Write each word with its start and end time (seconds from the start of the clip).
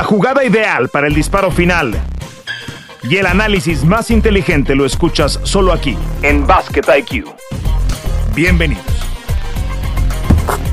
La 0.00 0.06
jugada 0.06 0.42
ideal 0.42 0.88
para 0.88 1.08
el 1.08 1.14
disparo 1.14 1.50
final 1.50 1.92
y 3.02 3.16
el 3.18 3.26
análisis 3.26 3.84
más 3.84 4.10
inteligente 4.10 4.74
lo 4.74 4.86
escuchas 4.86 5.38
solo 5.42 5.74
aquí, 5.74 5.94
en 6.22 6.46
Basket 6.46 6.84
IQ. 7.00 7.26
Bienvenidos. 8.34 8.82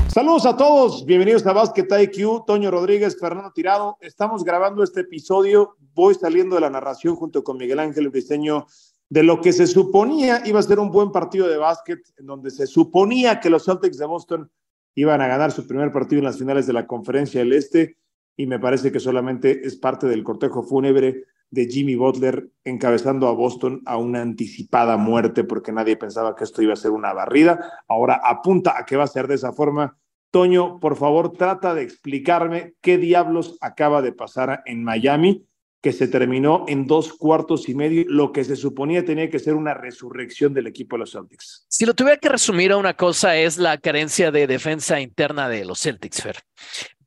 Saludos 0.06 0.46
a 0.46 0.56
todos, 0.56 1.04
bienvenidos 1.04 1.46
a 1.46 1.52
Basket 1.52 1.86
IQ, 1.90 2.46
Toño 2.46 2.70
Rodríguez, 2.70 3.18
Fernando 3.20 3.52
Tirado. 3.52 3.98
Estamos 4.00 4.44
grabando 4.44 4.82
este 4.82 5.02
episodio, 5.02 5.76
voy 5.92 6.14
saliendo 6.14 6.54
de 6.54 6.62
la 6.62 6.70
narración 6.70 7.14
junto 7.14 7.44
con 7.44 7.58
Miguel 7.58 7.80
Ángel 7.80 8.08
Briceño 8.08 8.64
de 9.10 9.24
lo 9.24 9.42
que 9.42 9.52
se 9.52 9.66
suponía 9.66 10.40
iba 10.46 10.58
a 10.58 10.62
ser 10.62 10.78
un 10.78 10.90
buen 10.90 11.12
partido 11.12 11.48
de 11.48 11.58
básquet, 11.58 12.00
en 12.16 12.24
donde 12.24 12.50
se 12.50 12.66
suponía 12.66 13.40
que 13.40 13.50
los 13.50 13.66
Celtics 13.66 13.98
de 13.98 14.06
Boston 14.06 14.50
iban 14.94 15.20
a 15.20 15.28
ganar 15.28 15.52
su 15.52 15.66
primer 15.66 15.92
partido 15.92 16.20
en 16.20 16.24
las 16.24 16.38
finales 16.38 16.66
de 16.66 16.72
la 16.72 16.86
Conferencia 16.86 17.40
del 17.40 17.52
Este, 17.52 17.98
y 18.38 18.46
me 18.46 18.60
parece 18.60 18.92
que 18.92 19.00
solamente 19.00 19.66
es 19.66 19.76
parte 19.76 20.06
del 20.06 20.22
cortejo 20.22 20.62
fúnebre 20.62 21.24
de 21.50 21.66
Jimmy 21.66 21.96
Butler 21.96 22.48
encabezando 22.62 23.26
a 23.26 23.32
Boston 23.32 23.82
a 23.84 23.96
una 23.96 24.22
anticipada 24.22 24.96
muerte 24.96 25.42
porque 25.42 25.72
nadie 25.72 25.96
pensaba 25.96 26.36
que 26.36 26.44
esto 26.44 26.62
iba 26.62 26.72
a 26.72 26.76
ser 26.76 26.92
una 26.92 27.12
barrida. 27.12 27.82
Ahora 27.88 28.20
apunta 28.22 28.78
a 28.78 28.86
que 28.86 28.96
va 28.96 29.04
a 29.04 29.08
ser 29.08 29.26
de 29.26 29.34
esa 29.34 29.52
forma. 29.52 29.98
Toño, 30.30 30.78
por 30.78 30.96
favor, 30.96 31.32
trata 31.32 31.74
de 31.74 31.82
explicarme 31.82 32.74
qué 32.80 32.96
diablos 32.96 33.58
acaba 33.60 34.02
de 34.02 34.12
pasar 34.12 34.62
en 34.66 34.84
Miami, 34.84 35.44
que 35.82 35.92
se 35.92 36.06
terminó 36.06 36.64
en 36.68 36.86
dos 36.86 37.14
cuartos 37.14 37.68
y 37.68 37.74
medio, 37.74 38.04
lo 38.06 38.30
que 38.30 38.44
se 38.44 38.54
suponía 38.54 39.04
tenía 39.04 39.30
que 39.30 39.40
ser 39.40 39.54
una 39.54 39.74
resurrección 39.74 40.54
del 40.54 40.68
equipo 40.68 40.94
de 40.94 41.00
los 41.00 41.12
Celtics. 41.12 41.64
Si 41.68 41.86
lo 41.86 41.94
tuviera 41.94 42.18
que 42.18 42.28
resumir 42.28 42.70
a 42.70 42.76
una 42.76 42.94
cosa, 42.94 43.36
es 43.36 43.58
la 43.58 43.78
carencia 43.78 44.30
de 44.30 44.46
defensa 44.46 45.00
interna 45.00 45.48
de 45.48 45.64
los 45.64 45.80
Celtics, 45.80 46.22
Fer. 46.22 46.36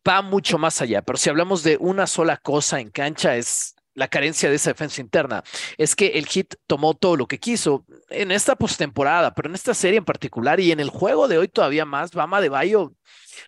Va 0.07 0.21
mucho 0.21 0.57
más 0.57 0.81
allá, 0.81 1.01
pero 1.03 1.17
si 1.17 1.29
hablamos 1.29 1.63
de 1.63 1.77
una 1.79 2.07
sola 2.07 2.37
cosa 2.37 2.79
en 2.79 2.89
cancha, 2.89 3.35
es 3.35 3.75
la 3.93 4.07
carencia 4.07 4.49
de 4.49 4.55
esa 4.55 4.71
defensa 4.71 4.99
interna. 5.01 5.43
Es 5.77 5.95
que 5.95 6.07
el 6.07 6.25
Hit 6.25 6.55
tomó 6.65 6.95
todo 6.95 7.17
lo 7.17 7.27
que 7.27 7.39
quiso 7.39 7.85
en 8.09 8.31
esta 8.31 8.55
postemporada, 8.55 9.35
pero 9.35 9.49
en 9.49 9.55
esta 9.55 9.73
serie 9.73 9.97
en 9.99 10.05
particular 10.05 10.59
y 10.59 10.71
en 10.71 10.79
el 10.79 10.89
juego 10.89 11.27
de 11.27 11.37
hoy 11.37 11.47
todavía 11.49 11.85
más, 11.85 12.11
Bama 12.13 12.41
de 12.41 12.49
Bayo, 12.49 12.93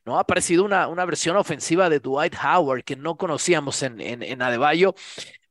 ¿no? 0.05 0.17
Ha 0.17 0.21
aparecido 0.21 0.63
una, 0.63 0.87
una 0.87 1.05
versión 1.05 1.37
ofensiva 1.37 1.89
de 1.89 1.99
Dwight 1.99 2.35
Howard 2.35 2.83
que 2.83 2.95
no 2.95 3.17
conocíamos 3.17 3.81
en, 3.83 3.99
en, 4.01 4.21
en 4.21 4.41
Adebayo 4.41 4.93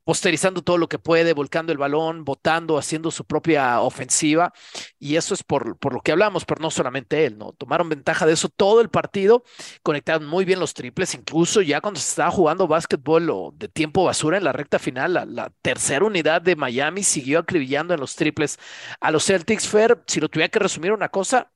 posterizando 0.03 0.61
todo 0.61 0.77
lo 0.77 0.87
que 0.89 0.99
puede, 0.99 1.33
volcando 1.33 1.71
el 1.71 1.77
balón, 1.77 2.25
botando, 2.25 2.77
haciendo 2.77 3.11
su 3.11 3.25
propia 3.25 3.81
ofensiva. 3.81 4.53
Y 4.99 5.15
eso 5.15 5.33
es 5.33 5.43
por, 5.43 5.77
por 5.77 5.93
lo 5.93 6.01
que 6.01 6.11
hablamos, 6.11 6.45
pero 6.45 6.61
no 6.61 6.71
solamente 6.71 7.25
él, 7.25 7.37
¿no? 7.37 7.53
Tomaron 7.53 7.89
ventaja 7.89 8.25
de 8.25 8.33
eso 8.33 8.49
todo 8.49 8.81
el 8.81 8.89
partido, 8.89 9.43
conectaron 9.81 10.27
muy 10.27 10.45
bien 10.45 10.59
los 10.59 10.73
triples, 10.73 11.13
incluso 11.15 11.61
ya 11.61 11.81
cuando 11.81 11.99
se 11.99 12.09
estaba 12.09 12.31
jugando 12.31 12.67
básquetbol 12.67 13.29
o 13.29 13.53
de 13.55 13.67
tiempo 13.69 14.03
basura 14.03 14.37
en 14.37 14.43
la 14.43 14.51
recta 14.51 14.79
final, 14.79 15.13
la, 15.13 15.25
la 15.25 15.51
tercera 15.61 16.05
unidad 16.05 16.41
de 16.41 16.55
Miami 16.55 17.03
siguió 17.03 17.39
acribillando 17.39 17.93
en 17.93 17.99
los 17.99 18.15
triples 18.15 18.59
a 18.99 19.11
los 19.11 19.25
Celtics. 19.25 19.67
Fair, 19.67 20.03
si 20.07 20.19
lo 20.19 20.29
tuviera 20.29 20.49
que 20.49 20.59
resumir 20.59 20.91
una 20.91 21.09
cosa, 21.09 21.51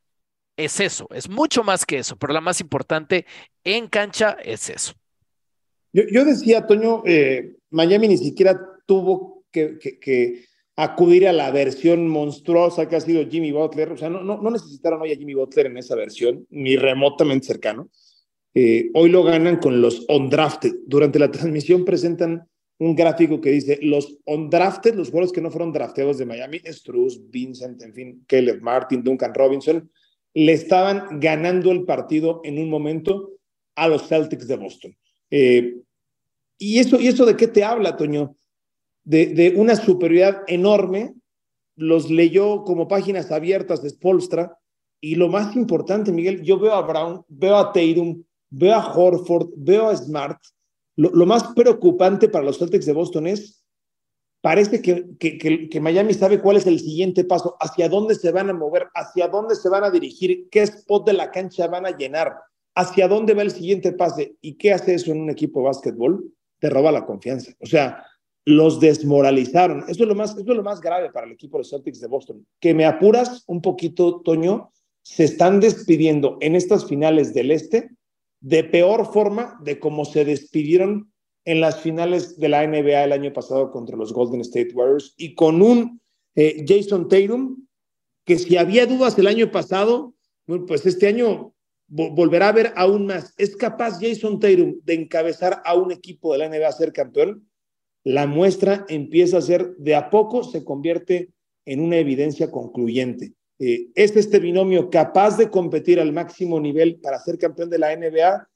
es 0.57 0.79
eso, 0.79 1.07
es 1.11 1.29
mucho 1.29 1.63
más 1.63 1.85
que 1.85 1.99
eso, 1.99 2.17
pero 2.17 2.33
la 2.33 2.41
más 2.41 2.61
importante 2.61 3.25
en 3.63 3.87
cancha 3.87 4.37
es 4.43 4.69
eso. 4.69 4.93
Yo, 5.93 6.03
yo 6.11 6.25
decía, 6.25 6.65
Toño, 6.65 7.03
eh, 7.05 7.56
Miami 7.71 8.07
ni 8.07 8.17
siquiera 8.17 8.59
tuvo 8.85 9.45
que, 9.51 9.77
que, 9.79 9.99
que, 9.99 10.45
acudir 10.75 11.27
a 11.27 11.33
la 11.33 11.49
versión 11.49 12.07
monstruosa 12.07 12.87
que 12.87 12.95
ha 12.95 13.01
sido 13.01 13.27
Jimmy 13.27 13.51
Butler. 13.51 13.91
O 13.91 13.97
sea, 13.97 14.09
no, 14.09 14.21
no, 14.21 14.39
no 14.41 14.51
necesitaron 14.51 15.01
hoy 15.01 15.11
a 15.11 15.17
Jimmy 15.17 15.33
Butler 15.33 15.65
en 15.65 15.77
esa 15.77 15.95
versión, 15.95 16.45
ni 16.51 16.77
remotamente 16.77 17.47
cercano. 17.47 17.89
Eh, 18.53 18.89
hoy 18.93 19.09
lo 19.09 19.23
ganan 19.23 19.57
con 19.57 19.81
los 19.81 20.05
undrafted. 20.07 20.75
Durante 20.85 21.19
la 21.19 21.31
transmisión 21.31 21.83
presentan 21.83 22.47
un 22.79 22.95
gráfico 22.95 23.41
que 23.41 23.51
dice 23.51 23.79
los 23.81 24.17
undrafted, 24.25 24.95
los 24.95 25.09
jugadores 25.09 25.31
que 25.31 25.41
no 25.41 25.51
fueron 25.51 25.73
drafteados 25.73 26.17
de 26.17 26.25
Miami, 26.25 26.61
Struz, 26.65 27.19
Vincent, 27.29 27.81
en 27.81 27.93
fin, 27.93 28.23
Caleb 28.27 28.61
Martin, 28.61 29.03
Duncan 29.03 29.33
Robinson, 29.33 29.89
le 30.33 30.53
estaban 30.53 31.19
ganando 31.19 31.71
el 31.71 31.85
partido 31.85 32.41
en 32.43 32.59
un 32.59 32.69
momento 32.69 33.31
a 33.75 33.87
los 33.87 34.07
Celtics 34.07 34.47
de 34.47 34.57
Boston. 34.57 34.95
Eh, 35.31 35.77
¿y, 36.57 36.79
eso, 36.79 36.99
¿Y 36.99 37.07
eso 37.07 37.25
de 37.25 37.35
qué 37.35 37.47
te 37.47 37.63
habla, 37.63 37.95
Toño? 37.95 38.35
De, 39.03 39.53
una 39.55 39.75
superioridad 39.75 40.43
enorme, 40.47 41.13
los 41.75 42.09
leyó 42.09 42.63
como 42.63 42.87
páginas 42.87 43.31
abiertas 43.31 43.81
de 43.81 43.89
Spolstra, 43.89 44.57
y 44.99 45.15
lo 45.15 45.27
más 45.27 45.55
importante, 45.55 46.11
Miguel, 46.11 46.41
yo 46.41 46.59
veo 46.59 46.73
a 46.73 46.81
Brown, 46.81 47.23
veo 47.27 47.55
a 47.55 47.71
Tatum, 47.71 48.23
veo 48.49 48.73
a 48.73 48.93
Horford, 48.93 49.49
veo 49.55 49.89
a 49.89 49.95
Smart. 49.95 50.39
Lo, 50.95 51.11
lo 51.11 51.25
más 51.25 51.43
preocupante 51.55 52.27
para 52.27 52.43
los 52.43 52.57
Celtics 52.57 52.87
de 52.87 52.93
Boston 52.93 53.27
es, 53.27 53.63
parece 54.41 54.81
que, 54.81 55.05
que, 55.19 55.37
que, 55.37 55.69
que, 55.69 55.79
Miami 55.79 56.13
sabe 56.15 56.41
cuál 56.41 56.57
es 56.57 56.65
el 56.65 56.79
siguiente 56.79 57.23
paso, 57.23 57.55
hacia 57.59 57.87
dónde 57.89 58.15
se 58.15 58.31
van 58.31 58.49
a 58.49 58.53
mover, 58.53 58.87
hacia 58.95 59.27
dónde 59.27 59.55
se 59.55 59.69
van 59.69 59.83
a 59.83 59.91
dirigir, 59.91 60.49
qué 60.49 60.63
spot 60.63 61.05
de 61.05 61.13
la 61.13 61.29
cancha 61.29 61.67
van 61.67 61.85
a 61.85 61.95
llenar 61.95 62.35
hacia 62.77 63.07
dónde 63.07 63.33
va 63.33 63.41
el 63.41 63.51
siguiente 63.51 63.91
pase. 63.91 64.37
¿Y 64.39 64.53
qué 64.53 64.71
hace 64.71 64.93
eso 64.93 65.11
en 65.11 65.21
un 65.21 65.29
equipo 65.31 65.59
de 65.59 65.65
básquetbol? 65.65 66.31
Te 66.59 66.69
roba 66.69 66.91
la 66.91 67.05
confianza. 67.05 67.51
O 67.59 67.65
sea, 67.65 68.03
los 68.45 68.79
desmoralizaron. 68.79 69.83
Eso 69.87 70.03
es 70.03 70.07
lo 70.07 70.15
más, 70.15 70.31
eso 70.31 70.51
es 70.51 70.57
lo 70.57 70.63
más 70.63 70.79
grave 70.79 71.11
para 71.11 71.25
el 71.27 71.33
equipo 71.33 71.57
de 71.57 71.65
Celtics 71.65 71.99
de 71.99 72.07
Boston. 72.07 72.45
Que 72.59 72.73
me 72.73 72.85
apuras 72.85 73.43
un 73.47 73.61
poquito, 73.61 74.21
Toño, 74.21 74.71
se 75.01 75.25
están 75.25 75.59
despidiendo 75.59 76.37
en 76.41 76.55
estas 76.55 76.85
finales 76.85 77.33
del 77.33 77.51
Este 77.51 77.89
de 78.39 78.63
peor 78.63 79.11
forma 79.11 79.59
de 79.63 79.79
cómo 79.79 80.05
se 80.05 80.23
despidieron 80.23 81.11
en 81.45 81.61
las 81.61 81.81
finales 81.81 82.37
de 82.37 82.49
la 82.49 82.67
NBA 82.67 83.03
el 83.03 83.11
año 83.11 83.33
pasado 83.33 83.71
contra 83.71 83.97
los 83.97 84.13
Golden 84.13 84.41
State 84.41 84.73
Warriors 84.73 85.13
y 85.17 85.33
con 85.33 85.61
un 85.61 86.01
eh, 86.35 86.63
Jason 86.67 87.07
Tatum 87.07 87.65
que 88.25 88.37
si 88.37 88.57
había 88.57 88.85
dudas 88.85 89.17
el 89.17 89.27
año 89.27 89.49
pasado, 89.51 90.13
pues 90.67 90.85
este 90.85 91.07
año 91.07 91.53
volverá 91.87 92.49
a 92.49 92.53
ver 92.53 92.73
aún 92.75 93.05
más. 93.05 93.33
¿Es 93.37 93.55
capaz 93.55 93.99
Jason 93.99 94.39
Tatum 94.39 94.79
de 94.83 94.93
encabezar 94.93 95.61
a 95.65 95.75
un 95.75 95.91
equipo 95.91 96.33
de 96.33 96.39
la 96.39 96.49
NBA 96.49 96.67
a 96.67 96.71
ser 96.71 96.91
campeón? 96.91 97.47
La 98.03 98.27
muestra 98.27 98.85
empieza 98.89 99.37
a 99.37 99.41
ser, 99.41 99.75
de 99.77 99.95
a 99.95 100.09
poco 100.09 100.43
se 100.43 100.63
convierte 100.63 101.29
en 101.65 101.81
una 101.81 101.97
evidencia 101.97 102.51
concluyente. 102.51 103.33
Eh, 103.59 103.87
¿Es 103.95 104.15
este 104.15 104.39
binomio 104.39 104.89
capaz 104.89 105.37
de 105.37 105.49
competir 105.49 105.99
al 105.99 106.13
máximo 106.13 106.59
nivel 106.59 106.97
para 106.97 107.19
ser 107.19 107.37
campeón 107.37 107.69
de 107.69 107.79
la 107.79 107.95
NBA? 107.95 108.47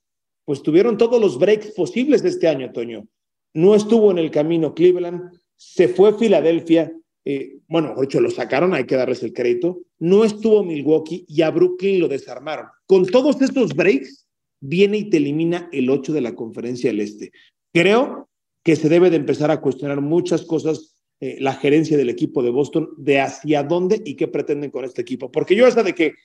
Pues 0.46 0.62
tuvieron 0.62 0.98
todos 0.98 1.20
los 1.20 1.40
breaks 1.40 1.72
posibles 1.72 2.24
este 2.24 2.48
año, 2.48 2.72
Toño. 2.72 3.08
No 3.54 3.76
estuvo 3.76 4.12
en 4.12 4.20
el 4.20 4.32
camino 4.32 4.74
Cleveland, 4.74 5.32
se 5.58 5.88
fue 5.88 6.18
Filadelfia, 6.18 6.94
eh, 7.26 7.60
bueno, 7.68 7.94
de 7.96 8.06
hecho 8.06 8.20
lo 8.20 8.32
sacaron, 8.32 8.74
hay 8.74 8.86
que 8.86 8.96
darles 8.96 9.22
el 9.24 9.34
crédito, 9.34 9.82
no 10.00 10.24
estuvo 10.24 10.64
Milwaukee 10.64 11.26
y 11.28 11.42
a 11.42 11.52
Brooklyn 11.52 12.00
lo 12.00 12.08
desarmaron. 12.08 12.68
Con 12.92 13.06
todos 13.06 13.42
estos 13.42 13.74
breaks, 13.74 14.28
viene 14.60 14.98
y 14.98 15.10
te 15.10 15.16
elimina 15.16 15.70
el 15.72 15.90
8 15.90 16.12
de 16.12 16.20
la 16.20 16.36
conferencia 16.36 16.90
del 16.90 17.00
Este. 17.00 17.32
Creo 17.74 18.28
que 18.66 18.76
se 18.76 18.90
debe 18.90 19.10
de 19.10 19.16
empezar 19.16 19.50
a 19.50 19.62
cuestionar 19.62 20.02
muchas 20.02 20.42
cosas 20.42 21.02
eh, 21.22 21.38
la 21.40 21.54
gerencia 21.54 21.96
del 21.96 22.10
equipo 22.10 22.44
de 22.44 22.50
Boston, 22.50 22.90
de 22.98 23.22
hacia 23.22 23.64
dónde 23.64 24.02
y 24.04 24.18
qué 24.18 24.28
pretenden 24.28 24.72
con 24.72 24.84
este 24.84 25.04
equipo. 25.04 25.32
Porque 25.32 25.56
yo 25.56 25.66
hasta 25.68 25.84
de 25.84 25.96
que 25.96 26.16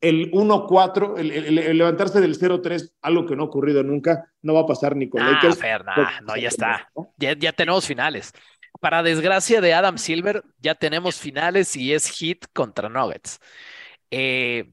el 0.00 0.32
1-4, 0.32 1.16
el, 1.16 1.30
el, 1.30 1.58
el, 1.58 1.78
levantarse 1.78 2.20
del 2.20 2.36
0-3, 2.36 2.94
algo 3.02 3.24
que 3.24 3.36
no 3.36 3.44
ha 3.44 3.46
ocurrido 3.46 3.84
nunca, 3.84 4.28
no 4.42 4.54
va 4.54 4.62
a 4.62 4.66
pasar 4.66 4.96
ni 4.96 5.08
con 5.08 5.22
ah, 5.22 5.30
Lakers. 5.30 5.58
Fer, 5.58 5.84
nah, 5.84 6.22
no, 6.22 6.36
ya 6.36 6.48
está. 6.48 6.90
Ya, 7.18 7.38
ya 7.38 7.52
tenemos 7.52 7.86
finales 7.86 8.32
para 8.80 9.04
desgracia 9.04 9.60
de 9.60 9.74
Adam 9.74 9.96
Silver, 9.96 10.42
ya 10.58 10.74
tenemos 10.74 11.20
finales 11.20 11.76
y 11.76 11.92
es 11.92 12.10
hit 12.10 12.46
contra 12.52 12.88
Nuggets. 12.88 13.38
Eh, 14.10 14.72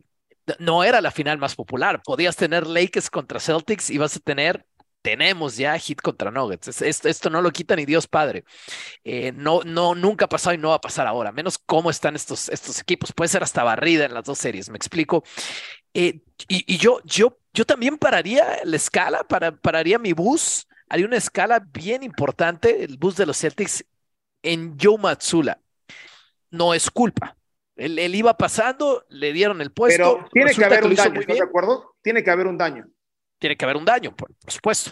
no 0.59 0.83
era 0.83 1.01
la 1.01 1.11
final 1.11 1.37
más 1.37 1.55
popular. 1.55 2.01
Podías 2.03 2.35
tener 2.35 2.67
Lakers 2.67 3.09
contra 3.09 3.39
Celtics 3.39 3.89
y 3.89 3.97
vas 3.97 4.15
a 4.15 4.19
tener, 4.19 4.65
tenemos 5.01 5.57
ya 5.57 5.77
hit 5.77 6.01
contra 6.01 6.31
Nuggets. 6.31 6.81
Esto, 6.81 7.09
esto 7.09 7.29
no 7.29 7.41
lo 7.41 7.51
quita 7.51 7.75
ni 7.75 7.85
Dios 7.85 8.07
Padre. 8.07 8.43
Eh, 9.03 9.31
no, 9.33 9.61
no, 9.65 9.95
nunca 9.95 10.25
ha 10.25 10.29
pasado 10.29 10.53
y 10.53 10.57
no 10.57 10.69
va 10.69 10.75
a 10.75 10.81
pasar 10.81 11.07
ahora. 11.07 11.31
Menos 11.31 11.57
cómo 11.57 11.89
están 11.89 12.15
estos, 12.15 12.49
estos 12.49 12.79
equipos. 12.79 13.11
Puede 13.13 13.29
ser 13.29 13.43
hasta 13.43 13.63
barrida 13.63 14.05
en 14.05 14.13
las 14.13 14.25
dos 14.25 14.39
series, 14.39 14.69
me 14.69 14.77
explico. 14.77 15.23
Eh, 15.93 16.21
y, 16.47 16.77
yo, 16.77 16.99
yo, 17.03 17.37
yo 17.53 17.65
también 17.65 17.97
pararía 17.97 18.59
la 18.63 18.75
escala, 18.75 19.23
para, 19.23 19.55
pararía 19.55 19.99
mi 19.99 20.13
bus. 20.13 20.67
Haría 20.89 21.05
una 21.05 21.17
escala 21.17 21.59
bien 21.59 22.03
importante, 22.03 22.83
el 22.83 22.97
bus 22.97 23.15
de 23.15 23.25
los 23.25 23.37
Celtics, 23.37 23.85
en 24.41 24.77
Joe 24.79 24.97
Matsula. 24.97 25.59
No 26.51 26.73
es 26.73 26.89
culpa. 26.91 27.35
Él, 27.75 27.97
él, 27.97 28.15
iba 28.15 28.37
pasando, 28.37 29.05
le 29.09 29.33
dieron 29.33 29.61
el 29.61 29.71
puesto. 29.71 30.19
Pero 30.19 30.29
tiene 30.31 30.53
que 30.53 30.65
haber 30.65 30.79
que 30.81 30.87
un 30.87 30.95
daño, 30.95 31.19
¿estás 31.19 31.37
de 31.37 31.43
acuerdo? 31.43 31.95
Tiene 32.01 32.23
que 32.23 32.31
haber 32.31 32.47
un 32.47 32.57
daño. 32.57 32.85
Tiene 33.39 33.57
que 33.57 33.65
haber 33.65 33.77
un 33.77 33.85
daño, 33.85 34.15
por, 34.15 34.33
por 34.35 34.51
supuesto. 34.51 34.91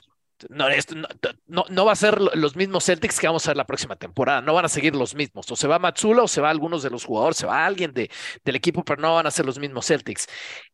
No, 0.49 0.67
esto, 0.69 0.95
no, 0.95 1.07
no, 1.45 1.65
no, 1.69 1.85
va 1.85 1.91
a 1.91 1.95
ser 1.95 2.19
los 2.19 2.55
mismos 2.55 2.85
Celtics 2.85 3.19
que 3.19 3.27
vamos 3.27 3.45
a 3.45 3.51
ver 3.51 3.57
la 3.57 3.67
próxima 3.67 3.95
temporada. 3.95 4.41
No 4.41 4.55
van 4.55 4.65
a 4.65 4.69
seguir 4.69 4.95
los 4.95 5.13
mismos. 5.13 5.51
O 5.51 5.55
se 5.55 5.67
va 5.67 5.77
Matsula 5.77 6.23
o 6.23 6.27
se 6.27 6.41
va 6.41 6.49
algunos 6.49 6.81
de 6.81 6.89
los 6.89 7.05
jugadores, 7.05 7.37
se 7.37 7.45
va 7.45 7.63
alguien 7.63 7.93
de, 7.93 8.09
del 8.43 8.55
equipo, 8.55 8.83
pero 8.83 8.99
no 8.99 9.13
van 9.13 9.27
a 9.27 9.31
ser 9.31 9.45
los 9.45 9.59
mismos 9.59 9.85
Celtics. 9.85 10.27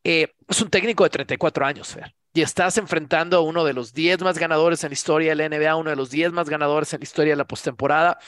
Eh, 0.03 0.33
es 0.47 0.61
un 0.61 0.69
técnico 0.69 1.03
de 1.03 1.09
34 1.09 1.65
años, 1.65 1.93
Fer 1.93 2.13
y 2.37 2.41
estás 2.43 2.77
enfrentando 2.77 3.37
a 3.37 3.41
uno 3.41 3.65
de 3.65 3.73
los 3.73 3.93
10 3.93 4.21
más 4.21 4.37
ganadores 4.37 4.83
en 4.83 4.91
la 4.91 4.93
historia 4.93 5.35
de 5.35 5.35
la 5.35 5.49
NBA, 5.49 5.75
uno 5.75 5.89
de 5.89 5.95
los 5.95 6.11
10 6.11 6.33
más 6.33 6.47
ganadores 6.47 6.93
en 6.93 6.99
la 6.99 7.03
historia 7.03 7.33
de 7.33 7.37
la 7.37 7.47
postemporada, 7.47 8.19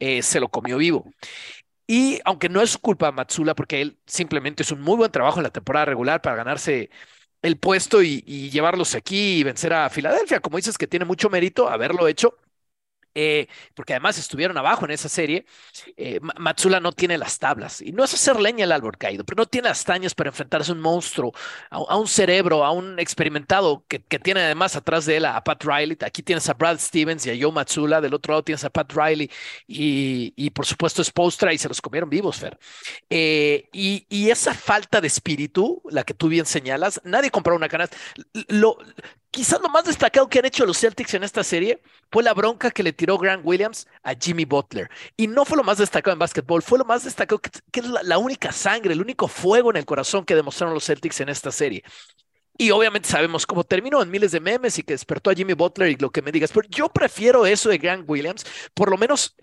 eh, 0.00 0.20
se 0.22 0.40
lo 0.40 0.48
comió 0.48 0.78
vivo. 0.78 1.08
Y 1.86 2.20
aunque 2.24 2.48
no 2.48 2.62
es 2.62 2.78
culpa 2.78 3.06
de 3.06 3.12
Matsula, 3.12 3.54
porque 3.54 3.80
él 3.82 3.98
simplemente 4.06 4.62
es 4.62 4.72
un 4.72 4.80
muy 4.82 4.96
buen 4.96 5.10
trabajo 5.12 5.38
en 5.38 5.44
la 5.44 5.50
temporada 5.50 5.86
regular 5.86 6.22
para 6.22 6.36
ganarse 6.36 6.90
el 7.42 7.58
puesto 7.58 8.02
y, 8.02 8.22
y 8.26 8.50
llevarlos 8.50 8.94
aquí 8.94 9.38
y 9.40 9.44
vencer 9.44 9.72
a 9.74 9.90
Filadelfia, 9.90 10.40
como 10.40 10.56
dices 10.58 10.78
que 10.78 10.86
tiene 10.86 11.04
mucho 11.06 11.30
mérito 11.30 11.68
haberlo 11.68 12.08
hecho, 12.08 12.36
eh, 13.14 13.48
porque 13.74 13.94
además 13.94 14.18
estuvieron 14.18 14.56
abajo 14.56 14.84
en 14.84 14.92
esa 14.92 15.08
serie, 15.08 15.46
eh, 15.96 16.20
Matsula 16.38 16.80
no 16.80 16.92
tiene 16.92 17.18
las 17.18 17.38
tablas. 17.38 17.80
Y 17.80 17.92
no 17.92 18.04
es 18.04 18.14
hacer 18.14 18.40
leña 18.40 18.64
el 18.64 18.72
árbol 18.72 18.96
caído, 18.96 19.24
pero 19.24 19.42
no 19.42 19.46
tiene 19.46 19.68
las 19.68 19.84
tañas 19.84 20.14
para 20.14 20.30
enfrentarse 20.30 20.70
a 20.70 20.74
un 20.74 20.80
monstruo, 20.80 21.32
a, 21.70 21.96
un 21.96 22.08
cerebro, 22.08 22.64
a 22.64 22.70
un 22.70 22.98
experimentado 22.98 23.84
que, 23.88 23.98
tiene 24.18 24.42
además 24.42 24.76
atrás 24.76 25.06
de 25.06 25.16
él 25.16 25.24
a, 25.24 25.42
Pat 25.42 25.64
Riley. 25.64 25.96
Aquí 26.02 26.22
tienes 26.22 26.48
a 26.48 26.54
Brad 26.54 26.78
Stevens 26.78 27.26
y 27.26 27.30
a 27.30 27.36
Joe 27.40 27.52
Matsula. 27.52 28.00
Del 28.00 28.14
otro 28.14 28.32
lado 28.32 28.44
tienes 28.44 28.64
a 28.64 28.70
Pat 28.70 28.92
Riley 28.92 29.30
y, 29.66 30.50
por 30.50 30.66
supuesto 30.66 31.02
Spostra 31.02 31.52
y 31.52 31.58
se 31.58 31.68
los 31.68 31.80
comieron 31.80 32.08
vivos, 32.08 32.38
Fer. 32.38 32.58
Eh, 33.10 33.68
y, 33.72 34.06
y, 34.08 34.30
esa 34.30 34.54
falta 34.54 35.00
de 35.00 35.08
espíritu, 35.08 35.82
la 35.90 36.04
que 36.04 36.14
tú 36.14 36.28
bien 36.28 36.46
señalas, 36.46 37.00
nadie 37.04 37.30
compró 37.30 37.56
una 37.56 37.68
canasta. 37.68 37.96
Lo, 38.48 38.78
quizás 39.32 39.60
lo 39.60 39.70
más 39.70 39.84
destacado 39.84 40.28
que 40.28 40.38
han 40.38 40.44
hecho 40.44 40.66
los 40.66 40.78
Celtics 40.78 41.14
en 41.14 41.24
esta 41.24 41.42
serie 41.42 41.82
fue 42.12 42.22
la 42.22 42.34
bronca 42.34 42.70
que 42.70 42.82
le 42.82 42.92
tiró 42.92 43.18
Grant 43.18 43.42
Williams 43.44 43.88
a 44.04 44.14
Jimmy 44.14 44.44
Butler. 44.44 44.88
Y 45.16 45.26
no 45.26 45.44
fue 45.44 45.56
lo 45.56 45.64
más 45.64 45.78
destacado 45.78 46.12
en 46.12 46.18
básquetbol, 46.18 46.62
fue 46.62 46.78
lo 46.78 46.84
más 46.84 47.02
destacado 47.02 47.40
que, 47.40 47.80
es 47.80 47.86
la, 47.86 48.18
única 48.18 48.52
sangre, 48.52 48.92
el 48.92 49.00
único 49.00 49.26
fuego 49.26 49.70
en 49.70 49.78
el 49.78 49.86
corazón 49.86 50.24
que 50.24 50.36
demostraron 50.36 50.74
los 50.74 50.84
Celtics 50.84 51.20
en 51.20 51.30
esta 51.30 51.50
serie. 51.50 51.82
Y 52.58 52.70
obviamente 52.70 53.08
sabemos 53.08 53.46
cómo 53.46 53.64
terminó 53.64 54.02
en 54.02 54.10
miles 54.10 54.32
de 54.32 54.40
memes 54.40 54.78
y 54.78 54.82
que 54.82 54.92
despertó 54.92 55.30
a 55.30 55.34
Jimmy 55.34 55.54
Butler 55.54 55.88
y 55.88 55.96
lo 55.96 56.10
que 56.10 56.20
me 56.20 56.30
digas, 56.30 56.52
pero 56.52 56.68
yo 56.68 56.90
prefiero 56.90 57.46
eso 57.46 57.70
de 57.70 57.78
Grant 57.78 58.04
Williams, 58.06 58.44
por 58.74 58.90
lo 58.90 58.98
menos 58.98 59.34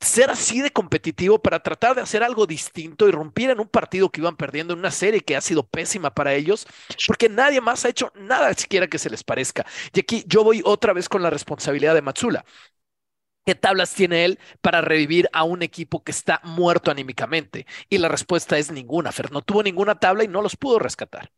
ser 0.00 0.30
así 0.30 0.62
de 0.62 0.70
competitivo 0.70 1.40
para 1.40 1.60
tratar 1.62 1.94
de 1.94 2.02
hacer 2.02 2.22
algo 2.22 2.46
distinto 2.46 3.08
y 3.08 3.12
romper 3.12 3.50
en 3.50 3.60
un 3.60 3.68
partido 3.68 4.10
que 4.10 4.20
iban 4.20 4.36
perdiendo 4.36 4.72
en 4.72 4.80
una 4.80 4.90
serie 4.90 5.20
que 5.20 5.36
ha 5.36 5.40
sido 5.40 5.66
pésima 5.66 6.10
para 6.14 6.34
ellos, 6.34 6.66
porque 7.06 7.28
nadie 7.28 7.60
más 7.60 7.84
ha 7.84 7.90
hecho 7.90 8.12
nada 8.14 8.52
siquiera 8.54 8.88
que 8.88 8.98
se 8.98 9.10
les 9.10 9.22
parezca. 9.24 9.66
Y 9.92 10.00
aquí 10.00 10.24
yo 10.26 10.42
voy 10.42 10.62
otra 10.64 10.92
vez 10.92 11.08
con 11.08 11.22
la 11.22 11.30
responsabilidad 11.30 11.94
de 11.94 12.02
Matsula. 12.02 12.44
¿Qué 13.44 13.54
tablas 13.54 13.94
tiene 13.94 14.24
él 14.24 14.38
para 14.60 14.80
revivir 14.80 15.28
a 15.32 15.44
un 15.44 15.62
equipo 15.62 16.02
que 16.02 16.12
está 16.12 16.40
muerto 16.44 16.90
anímicamente? 16.90 17.66
Y 17.88 17.98
la 17.98 18.08
respuesta 18.08 18.58
es 18.58 18.70
ninguna. 18.70 19.12
Fer 19.12 19.32
no 19.32 19.42
tuvo 19.42 19.62
ninguna 19.62 19.98
tabla 19.98 20.24
y 20.24 20.28
no 20.28 20.42
los 20.42 20.56
pudo 20.56 20.78
rescatar. 20.78 21.30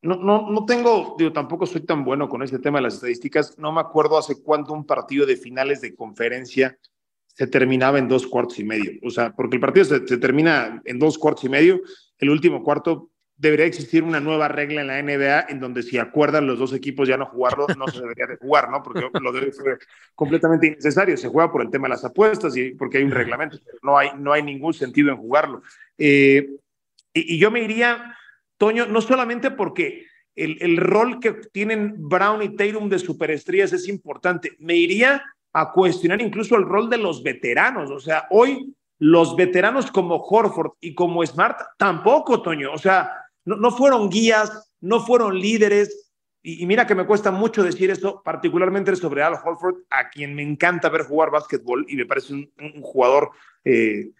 No, 0.00 0.16
no, 0.16 0.50
no 0.50 0.64
tengo, 0.64 1.14
digo, 1.16 1.32
tampoco 1.32 1.66
soy 1.66 1.82
tan 1.82 2.04
bueno 2.04 2.28
con 2.28 2.42
este 2.42 2.58
tema 2.58 2.78
de 2.78 2.84
las 2.84 2.94
estadísticas. 2.94 3.56
No 3.58 3.72
me 3.72 3.80
acuerdo 3.80 4.18
hace 4.18 4.42
cuánto 4.42 4.72
un 4.72 4.84
partido 4.84 5.26
de 5.26 5.36
finales 5.36 5.80
de 5.80 5.94
conferencia 5.94 6.76
se 7.34 7.46
terminaba 7.46 7.98
en 7.98 8.08
dos 8.08 8.26
cuartos 8.26 8.58
y 8.58 8.64
medio. 8.64 8.92
O 9.02 9.10
sea, 9.10 9.32
porque 9.32 9.56
el 9.56 9.60
partido 9.60 9.84
se, 9.84 10.00
termina 10.00 10.82
en 10.84 10.98
dos 10.98 11.18
cuartos 11.18 11.44
y 11.44 11.48
medio, 11.48 11.80
el 12.18 12.30
último 12.30 12.62
cuarto 12.62 13.10
debería 13.36 13.66
existir 13.66 14.04
una 14.04 14.20
nueva 14.20 14.46
regla 14.46 14.82
en 14.82 14.86
la 14.86 15.02
NBA 15.02 15.46
en 15.48 15.58
donde 15.58 15.82
si 15.82 15.98
acuerdan 15.98 16.46
los 16.46 16.58
dos 16.58 16.72
equipos 16.74 17.08
ya 17.08 17.16
no 17.16 17.26
jugarlo, 17.26 17.66
no 17.76 17.88
se 17.88 18.00
debería 18.00 18.26
de 18.26 18.36
jugar, 18.36 18.70
¿no? 18.70 18.82
Porque 18.82 19.08
lo 19.20 19.32
debe 19.32 19.50
ser 19.50 19.78
completamente 20.14 20.68
innecesario. 20.68 21.16
Se 21.16 21.28
juega 21.28 21.50
por 21.50 21.62
el 21.62 21.70
tema 21.70 21.88
de 21.88 21.94
las 21.94 22.04
apuestas 22.04 22.56
y 22.56 22.72
porque 22.74 22.98
hay 22.98 23.04
un 23.04 23.10
reglamento. 23.10 23.58
No 23.82 23.98
hay, 23.98 24.10
no 24.16 24.32
hay 24.32 24.42
ningún 24.42 24.74
sentido 24.74 25.10
en 25.10 25.16
jugarlo. 25.16 25.62
Eh, 25.98 26.50
y, 27.12 27.38
yo 27.38 27.50
me 27.50 27.62
iría, 27.62 28.16
Toño, 28.58 28.86
no 28.86 29.00
solamente 29.00 29.50
porque 29.50 30.06
el, 30.36 30.58
el 30.60 30.76
rol 30.76 31.18
que 31.18 31.32
tienen 31.32 31.94
Brown 31.96 32.42
y 32.42 32.54
Tatum 32.54 32.88
de 32.88 32.98
superestrellas 33.00 33.72
es 33.72 33.88
importante, 33.88 34.52
me 34.60 34.76
iría 34.76 35.24
a 35.52 35.72
cuestionar 35.72 36.20
incluso 36.20 36.56
el 36.56 36.64
rol 36.64 36.88
de 36.88 36.98
los 36.98 37.22
veteranos. 37.22 37.90
O 37.90 38.00
sea, 38.00 38.26
hoy 38.30 38.74
los 38.98 39.36
veteranos 39.36 39.90
como 39.90 40.16
Horford 40.16 40.72
y 40.80 40.94
como 40.94 41.24
Smart 41.26 41.58
tampoco, 41.76 42.42
Toño. 42.42 42.72
O 42.72 42.78
sea, 42.78 43.12
no, 43.44 43.70
fueron 43.70 44.08
guías, 44.08 44.72
no 44.80 45.00
fueron 45.00 45.38
líderes. 45.38 46.12
Y, 46.42 46.66
mira 46.66 46.86
que 46.86 46.94
me 46.94 47.06
cuesta 47.06 47.30
mucho 47.30 47.62
decir 47.62 47.90
esto, 47.90 48.22
particularmente 48.24 48.94
sobre 48.96 49.22
Al 49.22 49.34
Horford, 49.34 49.82
a 49.90 50.08
quien 50.08 50.34
me 50.34 50.42
encanta 50.42 50.88
ver 50.88 51.02
jugar 51.02 51.30
básquetbol 51.30 51.86
y 51.88 51.96
me 51.96 52.06
parece 52.06 52.34
un, 52.34 52.82
jugador 52.82 53.30
eh, 53.64 54.10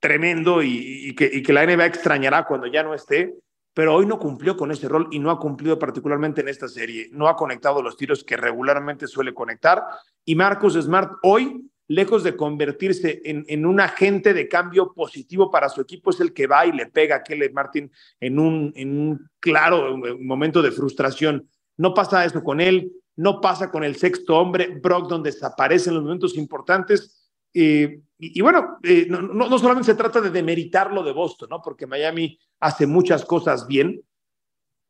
tremendo 0.00 0.62
y 0.62 1.14
que 1.14 1.52
la 1.52 1.64
NBA 1.64 1.86
extrañará 1.86 2.44
cuando 2.44 2.66
ya 2.66 2.82
no 2.82 2.94
esté 2.94 3.34
pero 3.74 3.94
hoy 3.94 4.06
no 4.06 4.20
cumplió 4.20 4.56
con 4.56 4.70
ese 4.70 4.88
rol 4.88 5.08
y 5.10 5.18
no 5.18 5.30
ha 5.30 5.38
cumplido 5.38 5.78
particularmente 5.78 6.40
en 6.40 6.48
esta 6.48 6.68
serie. 6.68 7.08
No 7.10 7.28
ha 7.28 7.36
conectado 7.36 7.82
los 7.82 7.96
tiros 7.96 8.22
que 8.22 8.36
regularmente 8.36 9.08
suele 9.08 9.34
conectar. 9.34 9.82
Y 10.24 10.36
Marcus 10.36 10.74
Smart 10.74 11.14
hoy, 11.24 11.68
lejos 11.88 12.22
de 12.22 12.36
convertirse 12.36 13.20
en, 13.24 13.66
un 13.66 13.80
agente 13.80 14.32
de 14.32 14.48
cambio 14.48 14.94
positivo 14.94 15.50
para 15.50 15.68
su 15.68 15.80
equipo, 15.80 16.10
es 16.10 16.20
el 16.20 16.32
que 16.32 16.46
va 16.46 16.64
y 16.64 16.72
le 16.72 16.86
pega 16.86 17.16
a 17.16 17.22
Kelly 17.24 17.50
Martin 17.52 17.90
en 18.20 18.38
un, 18.38 18.72
en 18.76 18.96
un 18.96 19.30
claro 19.40 19.98
momento 20.20 20.62
de 20.62 20.70
frustración. 20.70 21.48
No 21.76 21.92
pasa 21.92 22.24
eso 22.24 22.44
con 22.44 22.60
él, 22.60 22.92
no 23.16 23.40
pasa 23.40 23.72
con 23.72 23.82
el 23.82 23.96
sexto 23.96 24.36
hombre, 24.36 24.68
Brogdon 24.80 25.22
desaparece 25.22 25.90
en 25.90 25.96
los 25.96 26.04
momentos 26.04 26.36
importantes 26.36 27.23
eh, 27.54 28.00
y, 28.18 28.40
bueno, 28.40 28.78
eh, 28.82 29.06
no, 29.08 29.58
solamente 29.58 29.92
se 29.92 29.96
trata 29.96 30.20
de 30.20 30.30
demeritar 30.30 30.92
lo 30.92 31.02
de 31.02 31.12
Boston, 31.12 31.48
¿no? 31.50 31.60
porque 31.62 31.86
Miami 31.86 32.38
hace 32.60 32.86
muchas 32.86 33.24
cosas 33.24 33.66
bien, 33.66 34.02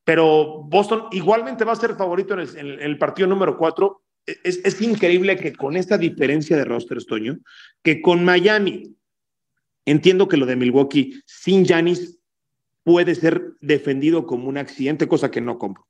pero 0.04 0.62
Boston 0.64 1.04
igualmente 1.12 1.64
va 1.64 1.72
a 1.72 1.76
ser 1.76 1.96
favorito 1.96 2.34
en 2.34 2.80
el, 2.80 2.98
partido 2.98 3.26
número 3.26 3.56
4. 3.56 4.02
E, 4.26 4.36
es, 4.44 4.80
increíble 4.80 5.36
que 5.36 5.54
con 5.54 5.76
esta 5.76 5.98
diferencia 5.98 6.56
de 6.56 6.64
roster, 6.64 7.02
Toño, 7.04 7.38
que 7.82 8.00
con 8.00 8.24
Miami, 8.24 8.94
entiendo 9.84 10.28
que 10.28 10.36
lo 10.36 10.46
de 10.46 10.56
Milwaukee 10.56 11.20
sin 11.26 11.66
Janis 11.66 12.18
puede 12.82 13.14
ser 13.14 13.54
defendido 13.60 14.26
como 14.26 14.48
un 14.48 14.58
accidente, 14.58 15.08
cosa 15.08 15.30
que 15.30 15.40
no 15.40 15.58
compro. 15.58 15.86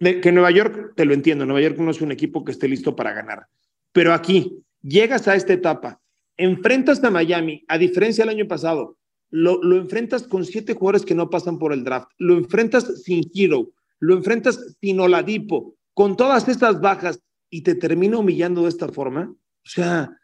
que 0.00 0.32
Nueva 0.32 0.50
York, 0.50 0.94
te 0.96 1.04
lo 1.04 1.14
entiendo, 1.14 1.44
Nueva 1.44 1.60
York 1.60 1.78
no 1.78 1.90
es 1.90 2.00
un 2.00 2.10
equipo 2.10 2.44
que 2.44 2.52
esté 2.52 2.66
listo 2.66 2.96
para 2.96 3.12
ganar, 3.12 3.46
pero 3.92 4.14
aquí, 4.14 4.62
llegas 4.88 5.28
a 5.28 5.34
esta 5.34 5.52
etapa, 5.52 6.00
enfrentas 6.36 7.02
a 7.04 7.10
Miami, 7.10 7.64
a 7.68 7.78
diferencia 7.78 8.24
del 8.24 8.34
año 8.34 8.48
pasado, 8.48 8.96
lo, 9.30 9.60
enfrentas 9.76 10.22
con 10.22 10.44
siete 10.44 10.74
jugadores 10.74 11.04
que 11.04 11.14
no 11.14 11.28
pasan 11.28 11.58
por 11.58 11.72
el 11.72 11.84
draft, 11.84 12.10
lo 12.18 12.36
enfrentas 12.36 13.02
sin 13.02 13.30
Hero, 13.34 13.70
lo 14.00 14.16
enfrentas 14.16 14.76
sin 14.80 15.00
Oladipo, 15.00 15.74
con 15.94 16.16
todas 16.16 16.48
estas 16.48 16.80
bajas 16.80 17.20
y 17.50 17.62
te 17.62 17.74
termina 17.74 18.18
humillando 18.18 18.62
de 18.62 18.68
esta 18.68 18.88
forma. 18.88 19.30
O 19.30 19.68
sea, 19.68 20.16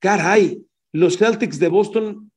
caray, 0.00 0.66
los 0.92 1.16
Celtics 1.16 1.58
de 1.58 1.68
Boston 1.68 2.32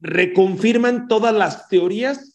reconfirman 0.00 1.08
todas 1.08 1.34
las 1.34 1.68
teorías 1.68 2.33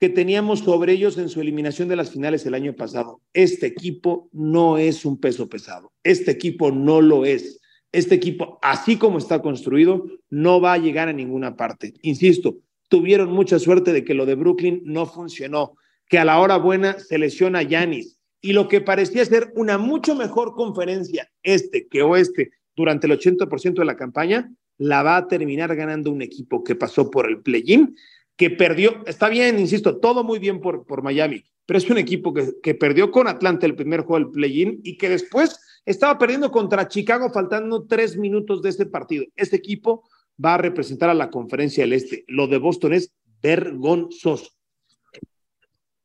que 0.00 0.08
teníamos 0.08 0.60
sobre 0.60 0.92
ellos 0.92 1.18
en 1.18 1.28
su 1.28 1.40
eliminación 1.40 1.88
de 1.88 1.96
las 1.96 2.10
finales 2.10 2.46
el 2.46 2.54
año 2.54 2.74
pasado. 2.74 3.20
Este 3.32 3.66
equipo 3.66 4.28
no 4.32 4.78
es 4.78 5.04
un 5.04 5.18
peso 5.18 5.48
pesado. 5.48 5.92
Este 6.04 6.30
equipo 6.30 6.70
no 6.70 7.00
lo 7.00 7.24
es. 7.24 7.60
Este 7.90 8.14
equipo, 8.14 8.58
así 8.62 8.96
como 8.96 9.18
está 9.18 9.42
construido, 9.42 10.04
no 10.30 10.60
va 10.60 10.74
a 10.74 10.78
llegar 10.78 11.08
a 11.08 11.12
ninguna 11.12 11.56
parte. 11.56 11.94
Insisto, 12.02 12.58
tuvieron 12.88 13.32
mucha 13.32 13.58
suerte 13.58 13.92
de 13.92 14.04
que 14.04 14.14
lo 14.14 14.26
de 14.26 14.36
Brooklyn 14.36 14.82
no 14.84 15.06
funcionó, 15.06 15.74
que 16.08 16.18
a 16.18 16.24
la 16.24 16.38
hora 16.38 16.58
buena 16.58 16.98
se 16.98 17.18
lesiona 17.18 17.62
Yanis 17.62 18.18
y 18.40 18.52
lo 18.52 18.68
que 18.68 18.80
parecía 18.80 19.24
ser 19.24 19.52
una 19.56 19.78
mucho 19.78 20.14
mejor 20.14 20.54
conferencia 20.54 21.28
este 21.42 21.88
que 21.88 22.02
oeste 22.02 22.50
durante 22.76 23.06
el 23.08 23.18
80% 23.18 23.74
de 23.74 23.84
la 23.84 23.96
campaña, 23.96 24.52
la 24.76 25.02
va 25.02 25.16
a 25.16 25.26
terminar 25.26 25.74
ganando 25.74 26.12
un 26.12 26.22
equipo 26.22 26.62
que 26.62 26.76
pasó 26.76 27.10
por 27.10 27.28
el 27.28 27.42
play-in 27.42 27.96
que 28.38 28.50
perdió, 28.50 29.02
está 29.04 29.28
bien, 29.28 29.58
insisto, 29.58 29.98
todo 29.98 30.22
muy 30.22 30.38
bien 30.38 30.60
por, 30.60 30.86
por 30.86 31.02
Miami, 31.02 31.44
pero 31.66 31.76
es 31.76 31.90
un 31.90 31.98
equipo 31.98 32.32
que, 32.32 32.52
que 32.62 32.74
perdió 32.74 33.10
con 33.10 33.26
Atlanta 33.26 33.66
el 33.66 33.74
primer 33.74 34.02
juego 34.02 34.24
del 34.24 34.32
play-in 34.32 34.80
y 34.84 34.96
que 34.96 35.08
después 35.08 35.60
estaba 35.84 36.16
perdiendo 36.18 36.52
contra 36.52 36.86
Chicago 36.86 37.30
faltando 37.30 37.84
tres 37.86 38.16
minutos 38.16 38.62
de 38.62 38.70
ese 38.70 38.86
partido. 38.86 39.24
Este 39.34 39.56
equipo 39.56 40.08
va 40.42 40.54
a 40.54 40.58
representar 40.58 41.10
a 41.10 41.14
la 41.14 41.30
conferencia 41.30 41.82
del 41.82 41.94
Este. 41.94 42.24
Lo 42.28 42.46
de 42.46 42.58
Boston 42.58 42.92
es 42.92 43.12
vergonzoso. 43.42 44.52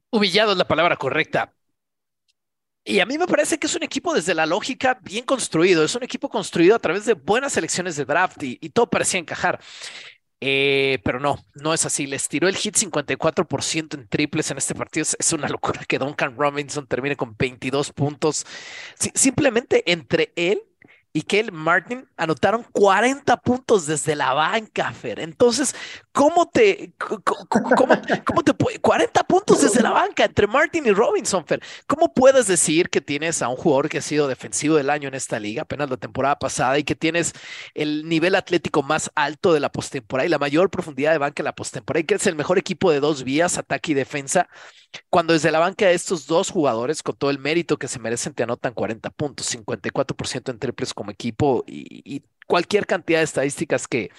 Humillado 0.09 0.53
es 0.53 0.57
la 0.57 0.67
palabra 0.67 0.97
correcta. 0.97 1.53
Y 2.83 2.99
a 2.99 3.05
mí 3.05 3.19
me 3.19 3.27
parece 3.27 3.59
que 3.59 3.67
es 3.67 3.75
un 3.75 3.83
equipo 3.83 4.11
desde 4.13 4.33
la 4.33 4.47
lógica 4.47 4.99
bien 5.03 5.23
construido, 5.23 5.85
es 5.85 5.95
un 5.95 6.03
equipo 6.03 6.29
construido 6.29 6.75
a 6.75 6.79
través 6.79 7.05
de 7.05 7.13
buenas 7.13 7.53
selecciones 7.53 7.95
de 7.95 8.05
draft 8.05 8.41
y, 8.41 8.57
y 8.59 8.69
todo 8.69 8.89
parecía 8.89 9.19
encajar. 9.19 9.59
Eh, 10.45 10.99
pero 11.05 11.21
no, 11.21 11.39
no 11.55 11.73
es 11.73 11.85
así. 11.85 12.05
Les 12.05 12.27
tiró 12.27 12.49
el 12.49 12.57
hit 12.57 12.75
54% 12.75 13.93
en 13.93 14.07
triples 14.09 14.51
en 14.51 14.57
este 14.57 14.75
partido. 14.75 15.05
Es, 15.17 15.31
una 15.31 15.47
locura 15.47 15.85
que 15.87 15.97
Duncan 15.97 16.35
Robinson 16.37 16.85
termine 16.85 17.15
con 17.15 17.37
22 17.37 17.93
puntos. 17.93 18.45
simplemente 19.13 19.89
entre 19.89 20.33
él 20.35 20.61
y 21.15 21.21
Kale 21.21 21.51
Martin 21.51 22.07
anotaron 22.17 22.65
40 22.71 23.37
puntos 23.37 23.85
desde 23.85 24.15
la 24.15 24.33
banca, 24.33 24.91
Fer. 24.91 25.19
Entonces, 25.19 25.75
¿cómo 26.11 26.49
te, 26.49 26.91
cómo, 26.97 28.43
te 28.43 28.53
40 28.81 29.23
puntos 29.25 29.61
desde 29.61 29.83
la 29.83 29.91
banca 29.91 30.25
entre 30.25 30.47
Martin 30.47 30.87
y 30.87 30.91
Robinson, 30.91 31.45
Fer? 31.45 31.61
¿Cómo 31.85 32.11
puedes 32.11 32.47
decir 32.47 32.89
que 32.89 32.99
tienes 32.99 33.43
a 33.43 33.47
un 33.47 33.57
jugador 33.57 33.89
que 33.89 33.99
ha 33.99 34.01
sido 34.01 34.27
defensivo 34.27 34.75
del 34.75 34.89
año 34.89 35.07
en 35.07 35.13
esta 35.13 35.39
liga, 35.39 35.61
apenas 35.61 35.91
la 35.91 35.97
temporada 35.97 36.39
pasada, 36.39 36.79
y 36.79 36.83
que 36.83 36.95
tienes 36.95 37.33
el 37.75 38.09
nivel 38.09 38.33
atlético 38.33 38.81
más 38.81 39.11
alto 39.13 39.53
de 39.53 39.59
la 39.59 39.71
postemporada 39.71 40.25
y 40.25 40.29
la 40.29 40.39
mayor 40.39 40.71
profundidad 40.71 41.11
de 41.11 41.19
banca 41.19 41.43
en 41.43 41.45
la 41.45 41.55
postemporada, 41.55 42.01
y 42.01 42.05
que 42.05 42.15
es 42.15 42.25
el 42.25 42.35
mejor 42.35 42.57
equipo 42.57 42.89
de 42.89 42.99
dos 42.99 43.23
vías, 43.23 43.59
ataque 43.59 43.91
y 43.91 43.95
defensa? 43.95 44.49
Cuando 45.09 45.33
desde 45.33 45.51
la 45.51 45.59
banca 45.59 45.87
de 45.87 45.93
estos 45.93 46.27
dos 46.27 46.51
jugadores, 46.51 47.03
con 47.03 47.15
todo 47.15 47.31
el 47.31 47.39
mérito 47.39 47.77
que 47.77 47.87
se 47.87 47.99
merecen, 47.99 48.33
te 48.33 48.43
anotan 48.43 48.73
40 48.73 49.09
puntos, 49.11 49.47
54% 49.55 50.51
en 50.51 50.59
triples 50.59 50.93
como 51.03 51.11
equipo 51.11 51.65
y, 51.67 52.23
cualquier 52.45 52.85
cantidad 52.85 53.19
de 53.19 53.23
estadísticas 53.23 53.87
que 53.87 54.11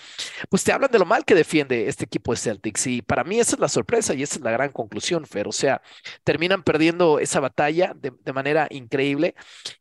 pues 0.48 0.64
te 0.64 0.72
hablan 0.72 0.90
de 0.90 0.98
lo 0.98 1.04
mal 1.04 1.26
que 1.26 1.34
defiende 1.34 1.88
este 1.88 2.06
equipo 2.06 2.32
de 2.32 2.38
Celtics. 2.38 2.86
Y 2.86 3.02
para 3.02 3.22
mí 3.22 3.38
esa 3.38 3.54
es 3.54 3.60
la 3.60 3.68
sorpresa 3.68 4.14
y 4.14 4.22
esa 4.22 4.36
es 4.36 4.40
la 4.40 4.50
gran 4.50 4.72
conclusión, 4.72 5.26
Fer. 5.26 5.46
O 5.46 5.52
sea, 5.52 5.82
terminan 6.24 6.62
perdiendo 6.62 7.18
esa 7.18 7.38
batalla 7.40 7.94
de, 7.94 8.32
manera 8.32 8.66
increíble. 8.70 9.34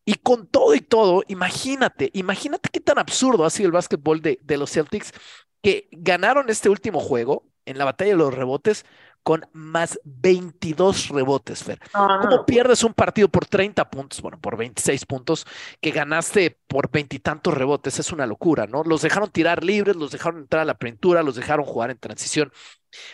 Y 0.06 0.16
con 0.16 0.46
todo 0.46 0.76
y 0.76 0.82
todo, 0.82 1.24
imagínate, 1.30 2.12
imagínate 2.14 2.70
qué 2.70 2.82
tan 2.82 3.00
absurdo 3.00 3.46
ha 3.46 3.50
sido 3.50 3.68
el 3.68 3.72
básquetbol 3.72 4.22
de, 4.22 4.40
de 4.44 4.58
los 4.58 4.72
Celtics 4.72 5.14
que 5.62 5.88
ganaron 5.92 6.50
este 6.50 6.68
último 6.68 7.00
juego 7.00 7.48
en 7.66 7.78
la 7.78 7.86
batalla 7.86 8.12
de 8.12 8.18
los 8.18 8.34
rebotes 8.34 8.86
con 9.24 9.46
más 9.54 10.00
22 10.04 11.10
rebotes, 11.10 11.64
Fer. 11.64 11.80
Ah. 11.94 12.20
¿Cómo 12.22 12.46
pierdes 12.46 12.84
un 12.84 12.94
partido 12.94 13.30
por 13.30 13.46
30 13.46 13.90
puntos? 13.90 14.22
Bueno, 14.22 14.40
por 14.40 14.58
26 14.58 15.06
puntos, 15.06 15.48
que 15.82 15.92
ganaste 15.92 16.60
por 16.68 16.92
veintitantos 16.92 17.54
rebotes, 17.54 18.00
es 18.00 18.12
una 18.12 18.28
locura, 18.28 18.68
¿no? 18.68 18.84
Los 18.84 19.02
dejaron 19.02 19.30
tirar 19.30 19.64
libres, 19.64 19.96
los 19.96 20.12
dejaron 20.12 20.42
entrar 20.42 20.62
a 20.64 20.66
la 20.66 20.78
pintura, 20.78 21.24
los 21.24 21.36
dejaron 21.36 21.66
jugar 21.66 21.90
en 21.90 21.98
transición. 21.98 22.52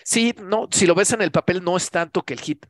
Sí, 0.04 0.36
no, 0.42 0.68
si 0.72 0.86
lo 0.88 0.96
ves 0.96 1.14
en 1.14 1.22
el 1.22 1.32
papel, 1.32 1.64
no 1.64 1.78
es 1.78 1.90
tanto 1.90 2.24
que 2.24 2.34
el 2.34 2.42
hit 2.42 2.66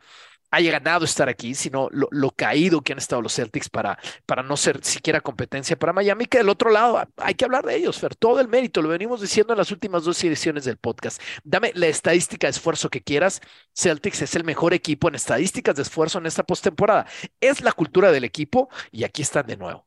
haya 0.52 0.72
ganado 0.72 1.06
estar 1.06 1.30
aquí, 1.30 1.56
sino 1.56 1.90
lo, 1.92 2.32
caído 2.32 2.82
que 2.82 2.94
han 2.94 3.00
estado 3.00 3.22
los 3.22 3.36
Celtics 3.36 3.70
para, 3.70 4.00
para 4.26 4.44
no 4.44 4.56
ser 4.58 4.84
siquiera 4.84 5.22
competencia 5.22 5.78
para 5.78 5.94
Miami, 5.94 6.26
que 6.26 6.38
del 6.40 6.50
otro 6.50 6.70
lado 6.70 7.02
hay 7.18 7.34
que 7.34 7.46
hablar 7.46 7.66
de 7.66 7.76
ellos, 7.76 8.00
Fer, 8.00 8.16
todo 8.16 8.40
el 8.40 8.48
mérito, 8.48 8.82
lo 8.82 8.90
venimos 8.90 9.22
diciendo 9.22 9.54
en 9.54 9.58
las 9.58 9.72
últimas 9.72 10.04
dos 10.04 10.24
ediciones 10.24 10.66
del 10.66 10.78
podcast. 10.78 11.22
Dame 11.44 11.72
la 11.76 11.88
estadística 11.88 12.48
de 12.48 12.52
esfuerzo 12.52 12.90
que 12.90 13.02
quieras, 13.02 13.42
Celtics 13.76 14.22
es 14.22 14.36
el 14.36 14.44
mejor 14.44 14.74
equipo 14.74 15.08
en 15.08 15.16
estadísticas 15.16 15.76
de 15.76 15.82
esfuerzo 15.84 16.20
en 16.20 16.26
esta 16.26 16.44
postemporada. 16.44 17.06
Es 17.40 17.62
la 17.62 17.72
cultura 17.72 18.12
del 18.12 18.24
equipo 18.24 18.70
y 18.92 19.04
aquí 19.04 19.22
están 19.22 19.48
de 19.48 19.58
nuevo. 19.58 19.86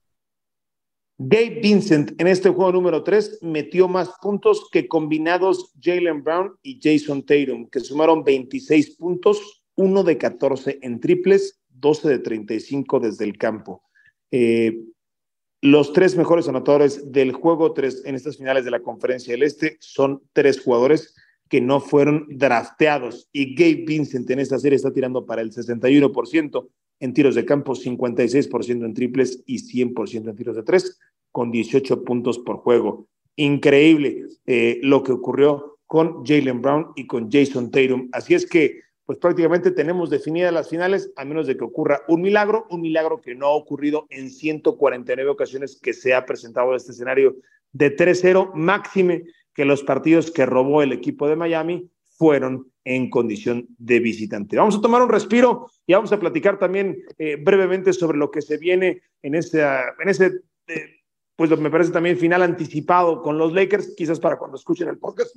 Gabe 1.18 1.60
Vincent 1.62 2.20
en 2.20 2.26
este 2.26 2.48
juego 2.48 2.72
número 2.72 3.04
3 3.04 3.40
metió 3.42 3.86
más 3.86 4.10
puntos 4.20 4.68
que 4.72 4.88
combinados 4.88 5.72
Jalen 5.80 6.24
Brown 6.24 6.56
y 6.62 6.80
Jason 6.82 7.22
Tatum, 7.24 7.68
que 7.68 7.80
sumaron 7.80 8.24
26 8.24 8.96
puntos 8.96 9.61
1 9.76 10.04
de 10.04 10.18
14 10.18 10.78
en 10.82 11.00
triples, 11.00 11.60
12 11.70 12.08
de 12.08 12.18
35 12.18 13.00
desde 13.00 13.24
el 13.24 13.38
campo. 13.38 13.82
Eh, 14.30 14.84
los 15.60 15.92
tres 15.92 16.16
mejores 16.16 16.48
anotadores 16.48 17.12
del 17.12 17.32
juego 17.32 17.72
3 17.72 18.02
en 18.06 18.16
estas 18.16 18.36
finales 18.36 18.64
de 18.64 18.72
la 18.72 18.80
Conferencia 18.80 19.32
del 19.32 19.44
Este 19.44 19.76
son 19.80 20.22
tres 20.32 20.60
jugadores 20.60 21.14
que 21.48 21.60
no 21.60 21.80
fueron 21.80 22.26
drafteados. 22.30 23.28
Y 23.32 23.54
Gabe 23.54 23.84
Vincent 23.86 24.28
en 24.30 24.40
esta 24.40 24.58
serie 24.58 24.76
está 24.76 24.92
tirando 24.92 25.24
para 25.24 25.42
el 25.42 25.52
61% 25.52 26.68
en 26.98 27.12
tiros 27.12 27.34
de 27.34 27.44
campo, 27.44 27.74
56% 27.74 28.84
en 28.84 28.94
triples 28.94 29.42
y 29.46 29.58
100% 29.58 30.30
en 30.30 30.36
tiros 30.36 30.56
de 30.56 30.62
tres, 30.62 30.98
con 31.30 31.50
18 31.50 32.04
puntos 32.04 32.38
por 32.38 32.56
juego. 32.56 33.06
Increíble 33.36 34.24
eh, 34.46 34.80
lo 34.82 35.02
que 35.02 35.12
ocurrió 35.12 35.78
con 35.86 36.24
Jalen 36.24 36.62
Brown 36.62 36.86
y 36.96 37.06
con 37.06 37.30
Jason 37.30 37.70
Tatum. 37.70 38.08
Así 38.12 38.34
es 38.34 38.46
que 38.46 38.80
pues 39.12 39.20
prácticamente 39.20 39.72
tenemos 39.72 40.08
definidas 40.08 40.54
las 40.54 40.70
finales, 40.70 41.12
a 41.16 41.26
menos 41.26 41.46
de 41.46 41.54
que 41.54 41.64
ocurra 41.64 42.00
un 42.08 42.22
milagro, 42.22 42.66
un 42.70 42.80
milagro 42.80 43.20
que 43.20 43.34
no 43.34 43.48
ha 43.48 43.52
ocurrido 43.52 44.06
en 44.08 44.30
149 44.30 45.28
ocasiones 45.28 45.78
que 45.78 45.92
se 45.92 46.14
ha 46.14 46.24
presentado 46.24 46.74
este 46.74 46.92
escenario 46.92 47.36
de 47.72 47.94
3-0, 47.94 48.54
máxime 48.54 49.24
que 49.52 49.66
los 49.66 49.82
partidos 49.82 50.30
que 50.30 50.46
robó 50.46 50.82
el 50.82 50.94
equipo 50.94 51.28
de 51.28 51.36
Miami 51.36 51.90
fueron 52.16 52.72
en 52.84 53.10
condición 53.10 53.66
de 53.76 54.00
visitante. 54.00 54.56
Vamos 54.56 54.76
a 54.76 54.80
tomar 54.80 55.02
un 55.02 55.10
respiro 55.10 55.68
y 55.86 55.92
vamos 55.92 56.10
a 56.12 56.18
platicar 56.18 56.58
también 56.58 56.96
eh, 57.18 57.36
brevemente 57.36 57.92
sobre 57.92 58.16
lo 58.16 58.30
que 58.30 58.40
se 58.40 58.56
viene 58.56 59.02
en, 59.20 59.34
este, 59.34 59.60
en 59.60 60.08
ese, 60.08 60.40
eh, 60.68 60.86
pues 61.36 61.50
me 61.58 61.70
parece 61.70 61.92
también 61.92 62.16
final 62.16 62.42
anticipado 62.42 63.20
con 63.20 63.36
los 63.36 63.52
Lakers, 63.52 63.94
quizás 63.94 64.18
para 64.18 64.38
cuando 64.38 64.56
escuchen 64.56 64.88
el 64.88 64.96
podcast, 64.96 65.36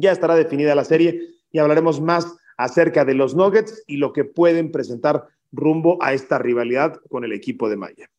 ya 0.00 0.10
estará 0.10 0.34
definida 0.34 0.74
la 0.74 0.84
serie 0.84 1.20
y 1.52 1.58
hablaremos 1.60 2.00
más 2.00 2.36
acerca 2.60 3.06
de 3.06 3.14
los 3.14 3.34
Nuggets 3.34 3.84
y 3.86 3.96
lo 3.96 4.12
que 4.12 4.24
pueden 4.24 4.70
presentar 4.70 5.26
rumbo 5.50 5.96
a 6.00 6.12
esta 6.12 6.38
rivalidad 6.38 7.00
con 7.08 7.24
el 7.24 7.32
equipo 7.32 7.68
de 7.70 7.76
Maya. 7.76 8.10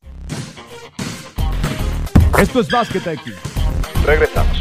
Esto 2.42 2.62
es 2.62 2.70
Basket 2.70 3.14
IQ. 3.14 3.36
Regresamos. 4.04 4.58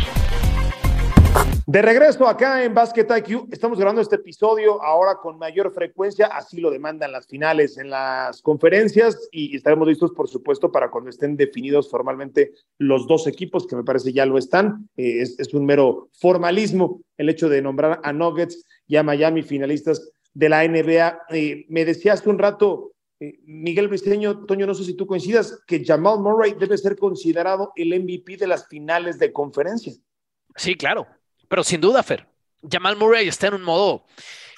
De 1.67 1.83
regreso 1.83 2.27
acá 2.27 2.65
en 2.65 2.75
Basket 2.75 3.07
IQ, 3.09 3.47
estamos 3.53 3.79
grabando 3.79 4.03
este 4.03 4.17
episodio 4.17 4.83
ahora 4.83 5.19
con 5.23 5.39
mayor 5.39 5.73
frecuencia, 5.73 6.27
así 6.27 6.61
lo 6.61 6.71
demandan 6.71 7.13
las 7.13 7.29
finales 7.29 7.79
en 7.79 7.91
las 7.91 8.43
conferencias 8.43 9.29
y 9.31 9.55
estaremos 9.55 9.87
listos, 9.87 10.11
por 10.11 10.29
supuesto, 10.29 10.73
para 10.73 10.91
cuando 10.91 11.11
estén 11.11 11.37
definidos 11.37 11.89
formalmente 11.89 12.53
los 12.79 13.07
dos 13.07 13.29
equipos, 13.29 13.69
que 13.69 13.77
me 13.77 13.85
parece 13.85 14.13
ya 14.13 14.27
lo 14.27 14.37
están. 14.37 14.89
Eh, 14.97 15.21
es, 15.21 15.39
es, 15.39 15.55
un 15.55 15.65
mero 15.65 16.09
formalismo 16.13 17.03
el 17.17 17.29
hecho 17.29 17.49
de 17.49 17.63
nombrar 17.63 18.01
a 18.03 18.13
Nuggets 18.13 18.67
ya 18.90 19.02
Miami, 19.04 19.42
finalistas 19.42 20.11
de 20.35 20.49
la 20.49 20.66
NBA. 20.66 21.23
Eh, 21.30 21.64
me 21.68 21.85
decía 21.85 22.14
hace 22.14 22.28
un 22.28 22.38
rato, 22.38 22.92
eh, 23.20 23.38
Miguel 23.44 23.88
Briceño, 23.88 24.44
Toño, 24.47 24.66
no 24.66 24.75
sé 24.75 24.85
si 24.85 24.94
tú 24.94 25.06
coincidas, 25.06 25.62
que 25.66 25.85
Jamal 25.85 26.18
Murray 26.18 26.54
debe 26.59 26.76
ser 26.76 26.97
considerado 26.97 27.73
el 27.76 27.99
MVP 27.99 28.37
de 28.37 28.49
las 28.49 28.66
finales 28.66 29.18
de 29.18 29.32
conferencia. 29.32 29.92
Sí, 30.56 30.75
claro, 30.75 31.06
pero 31.49 31.62
sin 31.62 31.80
duda, 31.80 32.02
Fer. 32.02 32.26
Jamal 32.68 32.97
Murray 32.97 33.28
está 33.28 33.47
en 33.47 33.54
un 33.54 33.62
modo 33.62 34.04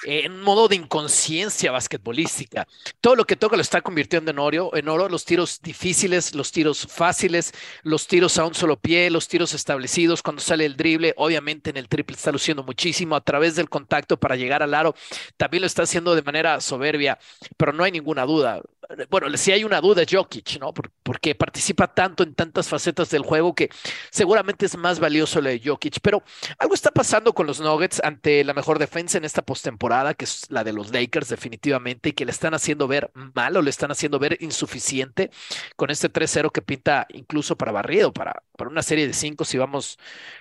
en 0.04 0.40
modo 0.40 0.68
de 0.68 0.76
inconsciencia 0.76 1.70
basquetbolística. 1.70 2.66
Todo 3.00 3.16
lo 3.16 3.24
que 3.24 3.36
toca 3.36 3.56
lo 3.56 3.62
está 3.62 3.80
convirtiendo 3.82 4.30
en 4.30 4.38
oro, 4.38 4.74
en 4.74 4.88
oro, 4.88 5.08
los 5.08 5.24
tiros 5.24 5.60
difíciles, 5.62 6.34
los 6.34 6.50
tiros 6.50 6.86
fáciles, 6.88 7.52
los 7.82 8.06
tiros 8.06 8.38
a 8.38 8.44
un 8.44 8.54
solo 8.54 8.78
pie, 8.78 9.10
los 9.10 9.28
tiros 9.28 9.54
establecidos 9.54 10.22
cuando 10.22 10.42
sale 10.42 10.64
el 10.64 10.76
drible, 10.76 11.14
obviamente 11.16 11.70
en 11.70 11.76
el 11.76 11.88
triple 11.88 12.16
está 12.16 12.32
luciendo 12.32 12.62
muchísimo 12.62 13.14
a 13.16 13.20
través 13.20 13.56
del 13.56 13.68
contacto 13.68 14.16
para 14.18 14.36
llegar 14.36 14.62
al 14.62 14.74
aro, 14.74 14.94
también 15.36 15.60
lo 15.60 15.66
está 15.66 15.82
haciendo 15.82 16.14
de 16.14 16.22
manera 16.22 16.60
soberbia, 16.60 17.18
pero 17.56 17.72
no 17.72 17.84
hay 17.84 17.92
ninguna 17.92 18.24
duda. 18.24 18.60
Bueno, 19.08 19.34
si 19.36 19.52
hay 19.52 19.64
una 19.64 19.80
duda 19.80 20.02
Jokic, 20.08 20.58
¿no? 20.58 20.74
Porque 20.74 21.34
participa 21.34 21.86
tanto 21.86 22.24
en 22.24 22.34
tantas 22.34 22.68
facetas 22.68 23.08
del 23.10 23.22
juego 23.22 23.54
que 23.54 23.70
seguramente 24.10 24.66
es 24.66 24.76
más 24.76 24.98
valioso 24.98 25.40
lo 25.40 25.48
de 25.48 25.62
Jokic, 25.64 26.00
pero 26.02 26.22
algo 26.58 26.74
está 26.74 26.90
pasando 26.90 27.32
con 27.32 27.46
los 27.46 27.60
Nuggets 27.60 28.00
ante 28.02 28.44
la 28.44 28.52
mejor 28.52 28.78
defensa 28.78 29.16
en 29.16 29.24
esta 29.24 29.40
postemporada 29.40 29.91
que 30.14 30.24
es 30.24 30.46
la 30.50 30.64
de 30.64 30.72
los 30.72 30.92
Lakers 30.92 31.28
definitivamente, 31.28 32.10
y 32.10 32.12
que 32.12 32.24
le 32.24 32.32
están 32.32 32.54
haciendo 32.54 32.88
ver 32.88 33.10
mal 33.34 33.56
o 33.56 33.62
le 33.62 33.70
están 33.70 33.90
haciendo 33.90 34.18
ver 34.18 34.38
insuficiente 34.40 35.30
con 35.76 35.90
este 35.90 36.12
3-0 36.12 36.50
que 36.50 36.62
pinta 36.62 37.06
incluso 37.10 37.56
para 37.56 37.72
barrido, 37.72 38.12
para, 38.12 38.42
para 38.56 38.70
una 38.70 38.82
serie 38.82 39.06
de 39.06 39.12
cinco, 39.12 39.44
si 39.44 39.58
vamos, 39.58 39.98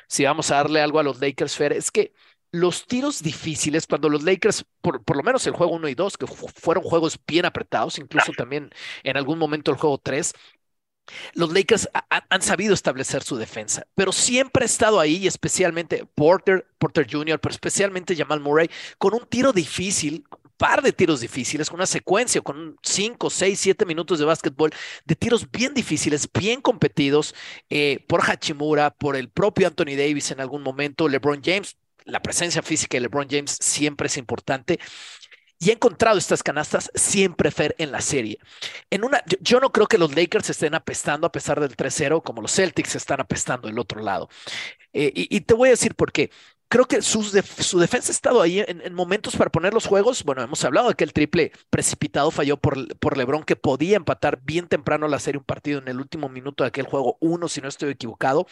si 0.07 0.23
vamos 0.25 0.51
a 0.51 0.55
darle 0.55 0.81
algo 0.81 0.99
a 0.99 1.03
los 1.03 1.19
Lakers, 1.19 1.55
Fer, 1.55 1.73
es 1.73 1.91
que 1.91 2.13
los 2.51 2.85
tiros 2.85 3.23
difíciles, 3.23 3.87
cuando 3.87 4.09
los 4.09 4.23
Lakers, 4.23 4.65
por, 4.81 5.03
por, 5.03 5.15
lo 5.15 5.23
menos 5.23 5.45
el 5.47 5.53
juego 5.53 5.73
1 5.73 5.87
y 5.87 5.95
2, 5.95 6.17
que 6.17 6.27
fueron 6.27 6.83
juegos 6.83 7.17
bien 7.25 7.45
apretados, 7.45 7.97
incluso 7.97 8.33
también 8.33 8.69
en 9.03 9.17
algún 9.17 9.39
momento 9.39 9.71
el 9.71 9.77
juego 9.77 9.97
3, 9.97 10.33
los 11.33 11.51
Lakers 11.51 11.89
han 12.29 12.41
sabido 12.41 12.73
establecer 12.73 13.23
su 13.23 13.35
defensa, 13.35 13.85
pero 13.95 14.11
siempre 14.11 14.63
ha 14.63 14.65
estado 14.65 14.99
ahí, 14.99 15.27
especialmente 15.27 16.05
Porter, 16.15 16.67
Porter 16.77 17.07
Jr., 17.09 17.39
pero 17.39 17.53
especialmente 17.53 18.15
Jamal 18.15 18.39
Murray, 18.39 18.69
con 18.97 19.13
un 19.13 19.25
tiro 19.25 19.53
difícil, 19.53 20.25
un 20.31 20.51
par 20.57 20.81
de 20.81 20.93
tiros 20.93 21.21
difíciles, 21.21 21.69
con 21.69 21.79
una 21.79 21.85
secuencia, 21.85 22.41
con 22.41 22.77
5, 22.83 23.29
6, 23.29 23.59
7 23.59 23.85
minutos 23.85 24.19
de 24.19 24.25
básquetbol, 24.25 24.71
de 25.05 25.15
tiros 25.15 25.49
bien 25.49 25.73
difíciles, 25.73 26.29
bien 26.31 26.61
competidos 26.61 27.35
eh, 27.69 28.03
por 28.07 28.21
Hachimura, 28.21 28.91
por 28.91 29.15
el 29.15 29.29
propio 29.29 29.67
Anthony 29.67 29.95
Davis 29.97 30.31
en 30.31 30.39
algún 30.41 30.61
momento, 30.61 31.07
LeBron 31.07 31.41
James. 31.43 31.77
La 32.03 32.21
presencia 32.21 32.63
física 32.63 32.97
de 32.97 33.01
LeBron 33.01 33.27
James 33.29 33.57
siempre 33.59 34.07
es 34.07 34.17
importante 34.17 34.79
y 35.61 35.69
he 35.69 35.73
encontrado 35.73 36.17
estas 36.17 36.41
canastas 36.41 36.91
siempre 36.95 37.51
Fer 37.51 37.75
en 37.77 37.91
la 37.91 38.01
serie. 38.01 38.39
En 38.89 39.03
una, 39.03 39.23
yo, 39.41 39.59
no 39.59 39.71
creo 39.71 39.85
que 39.85 39.99
los 39.99 40.15
Lakers 40.15 40.49
estén 40.49 40.73
apestando 40.73 41.27
a 41.27 41.31
pesar 41.31 41.59
del 41.59 41.77
3-0 41.77 42.23
como 42.23 42.41
los 42.41 42.51
Celtics 42.55 42.95
están 42.95 43.21
apestando 43.21 43.67
del 43.67 43.77
otro 43.77 44.01
lado. 44.01 44.27
Eh, 44.91 45.11
y, 45.13 45.41
te 45.41 45.53
voy 45.53 45.67
a 45.69 45.71
decir 45.71 45.93
por 45.93 46.11
qué. 46.11 46.31
Creo 46.71 46.85
que 46.85 47.01
su 47.01 47.21
defensa 47.79 48.11
ha 48.11 48.15
estado 48.15 48.41
ahí 48.41 48.63
en, 48.65 48.93
momentos 48.93 49.35
para 49.35 49.51
poner 49.51 49.73
los 49.73 49.85
juegos. 49.85 50.23
Bueno, 50.23 50.41
hemos 50.41 50.63
hablado 50.63 50.87
de 50.87 50.95
que 50.95 51.03
el 51.03 51.11
triple 51.11 51.51
precipitado 51.69 52.31
falló 52.31 52.55
por, 52.55 52.95
por 52.97 53.17
LeBron, 53.17 53.43
que 53.43 53.57
podía 53.57 53.97
empatar 53.97 54.39
bien 54.41 54.69
temprano 54.69 55.09
la 55.09 55.19
serie, 55.19 55.39
un 55.39 55.43
partido 55.43 55.79
en 55.79 55.89
el 55.89 55.99
último 55.99 56.29
minuto 56.29 56.63
de 56.63 56.69
aquel 56.69 56.85
juego, 56.85 57.17
uno, 57.19 57.49
si 57.49 57.59
no 57.59 57.67
estoy 57.67 57.89
equivocado. 57.89 58.47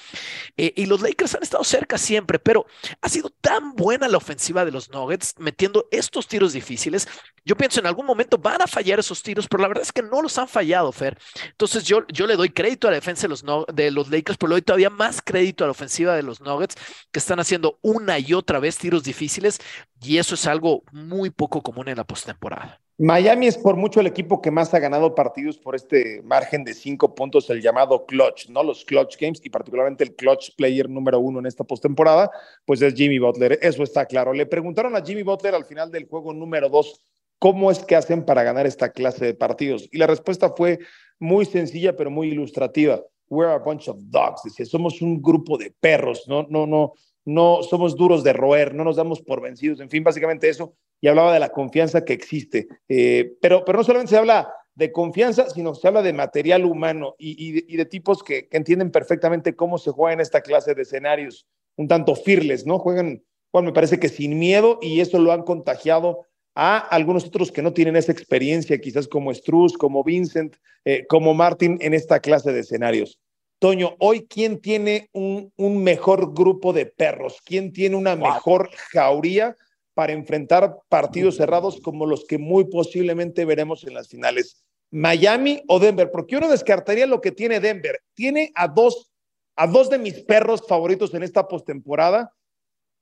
Eh, 0.58 0.74
y 0.76 0.86
los 0.86 1.00
Lakers 1.00 1.36
han 1.36 1.44
estado 1.44 1.64
cerca 1.64 1.98
siempre, 1.98 2.40
pero 2.40 2.66
ha 3.02 3.08
sido 3.08 3.30
tan 3.30 3.74
buena 3.74 4.10
la 4.10 4.18
ofensiva 4.18 4.66
de 4.66 4.72
los 4.72 4.90
Nuggets 4.90 5.36
metiendo 5.38 5.88
estos 5.90 6.28
tiros 6.28 6.52
difíciles. 6.52 7.08
Yo 7.46 7.56
pienso 7.56 7.80
en 7.80 7.88
algún 7.88 8.06
momento 8.06 8.38
van 8.38 8.62
a 8.62 8.68
fallar 8.68 9.00
esos 9.00 9.24
tiros, 9.24 9.48
pero 9.48 9.62
la 9.62 9.70
verdad 9.70 9.84
es 9.84 9.94
que 9.94 10.04
no 10.04 10.22
los 10.22 10.38
han 10.38 10.50
fallado, 10.50 10.92
Fer. 10.92 11.18
Entonces 11.46 11.86
yo, 11.86 12.06
yo 12.10 12.28
le 12.28 12.36
doy 12.36 12.50
crédito 12.50 12.90
a 12.90 12.92
la 12.92 12.96
defensa 12.96 13.24
de 13.24 13.30
los, 13.30 13.46
de 13.74 13.92
los 13.92 14.10
Lakers, 14.10 14.38
pero 14.38 14.50
le 14.50 14.56
doy 14.56 14.62
todavía 14.62 14.90
más 14.90 15.22
crédito 15.24 15.64
a 15.64 15.68
la 15.68 15.72
ofensiva 15.72 16.16
de 16.16 16.24
los 16.24 16.42
Nuggets, 16.42 16.76
que 17.12 17.20
están 17.20 17.40
haciendo 17.40 17.80
una 18.10 18.20
y 18.20 18.34
otra 18.34 18.60
vez 18.60 18.78
tiros 18.78 19.04
difíciles 19.04 19.60
y 20.02 20.18
eso 20.18 20.36
es 20.36 20.48
algo 20.48 20.84
muy 20.92 21.30
poco 21.30 21.62
común 21.62 21.88
en 21.90 21.98
la 21.98 22.04
postemporada. 22.04 22.82
Miami 22.98 23.48
es 23.48 23.58
por 23.58 23.78
mucho 23.78 24.02
el 24.02 24.08
equipo 24.08 24.42
que 24.42 24.52
más 24.52 24.74
ha 24.74 24.80
ganado 24.80 25.16
partidos 25.16 25.58
por 25.58 25.74
este 25.74 26.22
margen 26.24 26.66
de 26.66 26.74
cinco 26.74 27.16
puntos, 27.16 27.50
el 27.50 27.62
llamado 27.62 28.06
clutch, 28.06 28.50
¿no? 28.50 28.62
Los 28.62 28.84
clutch 28.84 29.16
games 29.18 29.40
y 29.44 29.50
particularmente 29.50 30.04
el 30.04 30.16
clutch 30.16 30.56
player 30.58 30.90
número 30.90 31.20
uno 31.20 31.40
en 31.40 31.46
esta 31.46 31.64
postemporada, 31.64 32.30
pues 32.66 32.82
es 32.82 32.94
Jimmy 32.96 33.20
Butler. 33.20 33.58
Eso 33.62 33.84
está 33.84 34.06
claro. 34.06 34.34
Le 34.34 34.46
preguntaron 34.46 34.98
a 34.98 35.02
Jimmy 35.02 35.24
Butler 35.24 35.56
al 35.56 35.64
final 35.64 35.92
del 35.92 36.08
juego 36.08 36.34
número 36.34 36.68
dos, 36.68 37.00
¿cómo 37.38 37.72
es 37.72 37.80
que 37.80 37.96
hacen 37.96 38.26
para 38.26 38.44
ganar 38.44 38.66
esta 38.66 38.92
clase 38.92 39.24
de 39.24 39.34
partidos? 39.34 39.88
Y 39.94 39.98
la 39.98 40.08
respuesta 40.08 40.50
fue 40.50 40.80
muy 41.20 41.46
sencilla, 41.46 41.96
pero 41.96 42.12
muy 42.12 42.28
ilustrativa. 42.28 43.02
We're 43.30 43.54
a 43.54 43.60
bunch 43.60 43.88
of 43.88 43.98
dogs. 44.10 44.42
Dice, 44.44 44.66
somos 44.66 45.02
un 45.02 45.22
grupo 45.22 45.58
de 45.58 45.74
perros, 45.80 46.26
no, 46.28 46.48
no, 46.50 46.68
no, 46.68 46.94
no 47.30 47.62
somos 47.64 47.96
duros 47.96 48.24
de 48.24 48.34
roer, 48.34 48.74
no 48.74 48.84
nos 48.84 48.96
damos 48.96 49.22
por 49.22 49.42
vencidos, 49.42 49.80
en 49.80 49.90
fin, 49.90 50.04
básicamente 50.04 50.50
eso, 50.50 50.74
y 51.00 51.08
hablaba 51.08 51.34
de 51.34 51.40
la 51.40 51.50
confianza 51.50 52.04
que 52.04 52.14
existe. 52.14 52.68
Eh, 52.88 53.34
pero, 53.42 53.64
pero 53.64 53.78
no 53.78 53.84
solamente 53.84 54.10
se 54.12 54.18
habla 54.18 54.52
de 54.74 54.92
confianza, 54.92 55.50
sino 55.50 55.76
se 55.76 55.88
habla 55.88 56.02
de 56.02 56.14
material 56.14 56.66
humano 56.66 57.16
y, 57.20 57.76
de, 57.76 57.86
tipos 57.86 58.24
que, 58.24 58.48
entienden 58.52 58.92
perfectamente 58.92 59.56
cómo 59.56 59.78
se 59.78 59.92
juega 59.92 60.14
en 60.14 60.22
esta 60.22 60.42
clase 60.42 60.74
de 60.74 60.82
escenarios, 60.82 61.46
un 61.76 61.88
tanto 61.88 62.16
fearless, 62.16 62.66
¿no? 62.66 62.80
Juegan, 62.80 63.24
Juan, 63.52 63.66
me 63.66 63.74
parece 63.74 64.00
que 64.00 64.10
sin 64.10 64.40
miedo 64.40 64.80
y 64.82 65.02
eso 65.02 65.20
lo 65.20 65.32
han 65.32 65.44
contagiado 65.44 66.26
a 66.56 66.78
algunos 66.78 67.26
otros 67.26 67.52
que 67.52 67.62
no 67.62 67.74
tienen 67.74 67.96
esa 67.96 68.12
experiencia, 68.12 68.80
quizás 68.80 69.08
como 69.08 69.34
Struz, 69.34 69.78
como 69.78 70.04
Vincent, 70.04 70.56
eh, 70.86 71.06
como 71.08 71.34
Martin 71.34 71.78
en 71.82 71.94
esta 71.94 72.20
clase 72.20 72.52
de 72.52 72.62
escenarios. 72.62 73.20
Toño, 73.60 73.98
hoy, 74.00 74.26
¿quién 74.26 74.62
tiene 74.62 75.10
un, 75.12 75.52
mejor 75.84 76.34
grupo 76.34 76.72
de 76.72 76.86
perros? 76.86 77.42
¿Quién 77.44 77.74
tiene 77.74 77.98
una 77.98 78.16
mejor 78.16 78.70
jauría 78.94 79.56
para 79.94 80.14
enfrentar 80.14 80.78
partidos 80.88 81.36
cerrados 81.36 81.82
como 81.82 82.06
los 82.06 82.24
que 82.26 82.38
muy 82.38 82.64
posiblemente 82.66 83.44
veremos 83.44 83.84
en 83.84 83.96
las 83.96 84.08
finales? 84.08 84.64
¿Miami 84.92 85.62
o 85.68 85.78
Denver? 85.78 86.10
Porque 86.10 86.38
uno 86.38 86.48
descartaría 86.48 87.06
lo 87.06 87.20
que 87.20 87.34
tiene 87.34 87.60
Denver. 87.60 88.02
Tiene 88.14 88.54
a 88.56 88.70
dos, 88.70 89.12
a 89.58 89.68
dos 89.68 89.90
de 89.90 89.98
mis 89.98 90.22
perros 90.22 90.66
favoritos 90.66 91.14
en 91.14 91.24
esta 91.24 91.46
postemporada. 91.46 92.34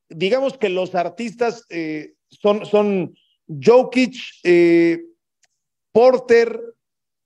Digamos 0.09 0.57
que 0.57 0.69
los 0.69 0.95
artistas 0.95 1.65
eh, 1.69 2.13
son, 2.29 2.65
son 2.65 3.15
Jokic, 3.47 4.15
eh, 4.43 5.03
Porter, 5.91 6.59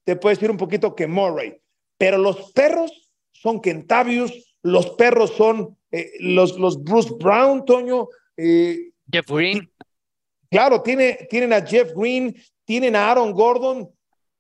te 0.04 0.18
puedo 0.18 0.36
decir 0.36 0.52
un 0.52 0.58
poquito 0.58 0.96
que 0.96 1.08
Murray, 1.08 1.58
pero 1.98 2.18
los 2.18 2.52
perros 2.52 3.01
son 3.42 3.60
Kentavius, 3.60 4.56
los 4.62 4.92
perros 4.92 5.32
son 5.36 5.78
eh, 5.92 6.12
los, 6.20 6.58
los 6.58 6.82
Bruce 6.84 7.14
Brown, 7.20 7.66
Toño. 7.66 8.08
Eh, 8.38 8.92
Jeff 9.12 9.26
Green. 9.28 9.70
Claro, 10.50 10.82
tiene, 10.82 11.28
tienen 11.30 11.54
a 11.54 11.66
Jeff 11.66 11.92
Green, 11.96 12.36
tienen 12.66 12.96
a 12.96 13.10
Aaron 13.10 13.32
Gordon, 13.32 13.90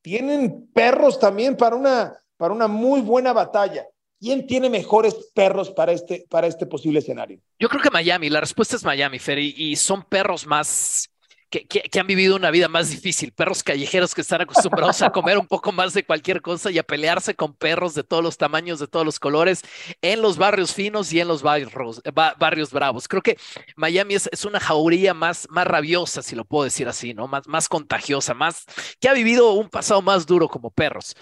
tienen 0.02 0.70
perros 0.74 1.20
también 1.20 1.58
para 1.58 1.76
una, 1.76 2.14
para 2.38 2.54
una 2.54 2.68
muy 2.68 3.02
buena 3.02 3.34
batalla. 3.34 3.88
¿Quién 4.20 4.46
tiene 4.46 4.70
mejores 4.70 5.16
perros 5.34 5.72
para 5.72 5.94
este, 5.94 6.26
para 6.30 6.46
este 6.46 6.68
posible 6.68 7.00
escenario? 7.00 7.40
Yo 7.58 7.68
creo 7.70 7.82
que 7.82 7.90
Miami, 7.90 8.30
la 8.30 8.40
respuesta 8.40 8.76
es 8.76 8.84
Miami, 8.84 9.18
Fer, 9.18 9.40
y 9.40 9.76
son 9.76 10.04
perros 10.04 10.46
más, 10.46 11.10
que, 11.52 12.00
han 12.00 12.08
vivido 12.08 12.36
una 12.36 12.50
vida 12.50 12.70
más 12.70 12.90
difícil, 12.90 13.34
perros 13.34 13.62
callejeros 13.62 14.16
que 14.16 14.22
están 14.22 14.42
acostumbrados 14.42 15.02
a 15.02 15.12
comer 15.12 15.38
un 15.38 15.46
poco 15.46 15.74
más 15.74 15.94
de 15.94 16.06
cualquier 16.06 16.42
cosa 16.42 16.72
y 16.72 16.78
a 16.78 16.84
pelearse 16.84 17.36
con 17.36 17.54
perros 17.54 17.94
de 17.94 18.04
todos 18.04 18.24
los 18.24 18.38
tamaños, 18.38 18.80
de 18.80 18.88
todos 18.88 19.06
los 19.06 19.20
colores, 19.20 19.62
en 20.02 20.22
los 20.22 20.38
barrios 20.38 20.74
finos 20.74 21.12
y 21.12 21.20
en 21.20 21.28
los 21.28 21.44
barrios, 21.44 22.02
barrios 22.40 22.72
bravos. 22.72 23.08
Creo 23.08 23.22
que 23.22 23.38
Miami 23.76 24.16
es, 24.16 24.30
es, 24.32 24.46
una 24.46 24.60
jauría 24.62 25.14
más, 25.14 25.48
más 25.50 25.68
rabiosa, 25.68 26.22
si 26.22 26.36
lo 26.36 26.46
puedo 26.46 26.64
decir 26.64 26.88
así, 26.88 27.14
¿no? 27.14 27.28
Más, 27.28 27.48
más 27.48 27.68
contagiosa, 27.68 28.34
más, 28.34 28.66
que 29.00 29.10
ha 29.10 29.14
vivido 29.14 29.52
un 29.52 29.70
pasado 29.70 30.02
más 30.02 30.26
duro 30.26 30.48
como 30.48 30.72
perros. 30.72 31.16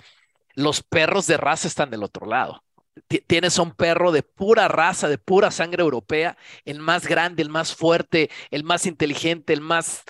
Los 0.53 0.84
perros 0.84 1.25
de 1.25 1.38
raza 1.38 1.67
están 1.67 1.89
del 1.89 2.03
otro 2.03 2.27
lado 2.27 2.63
tienes 3.27 3.57
un 3.59 3.71
perro 3.71 4.12
de 4.12 4.23
pura 4.23 4.67
raza, 4.67 5.09
de 5.09 5.17
pura 5.17 5.51
sangre 5.51 5.83
europea, 5.83 6.38
el 6.65 6.79
más 6.79 7.07
grande, 7.07 7.41
el 7.43 7.49
más 7.49 7.75
fuerte, 7.75 8.29
el 8.51 8.63
más 8.63 8.85
inteligente, 8.85 9.53
el 9.53 9.62
más 9.62 10.03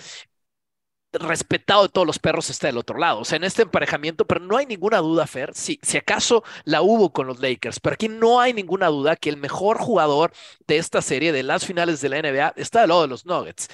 respetado 1.12 1.82
de 1.82 1.88
todos 1.88 2.06
los 2.06 2.18
perros 2.18 2.50
está 2.50 2.68
del 2.68 2.78
otro 2.78 2.98
lado. 2.98 3.20
O 3.20 3.24
sea, 3.24 3.36
en 3.36 3.44
este 3.44 3.62
emparejamiento, 3.62 4.26
pero 4.26 4.40
no 4.40 4.56
hay 4.56 4.66
ninguna 4.66 4.98
duda, 4.98 5.26
Fer, 5.26 5.54
si, 5.54 5.78
si 5.82 5.98
acaso 5.98 6.44
la 6.64 6.82
hubo 6.82 7.12
con 7.12 7.26
los 7.26 7.40
Lakers, 7.40 7.80
pero 7.80 7.94
aquí 7.94 8.08
no 8.08 8.40
hay 8.40 8.52
ninguna 8.52 8.88
duda 8.88 9.16
que 9.16 9.30
el 9.30 9.36
mejor 9.36 9.78
jugador 9.78 10.32
de 10.66 10.76
esta 10.78 11.02
serie, 11.02 11.32
de 11.32 11.42
las 11.42 11.66
finales 11.66 12.00
de 12.00 12.08
la 12.10 12.18
NBA, 12.18 12.54
está 12.56 12.80
del 12.80 12.90
lado 12.90 13.02
de 13.02 13.08
los 13.08 13.26
Nuggets. 13.26 13.68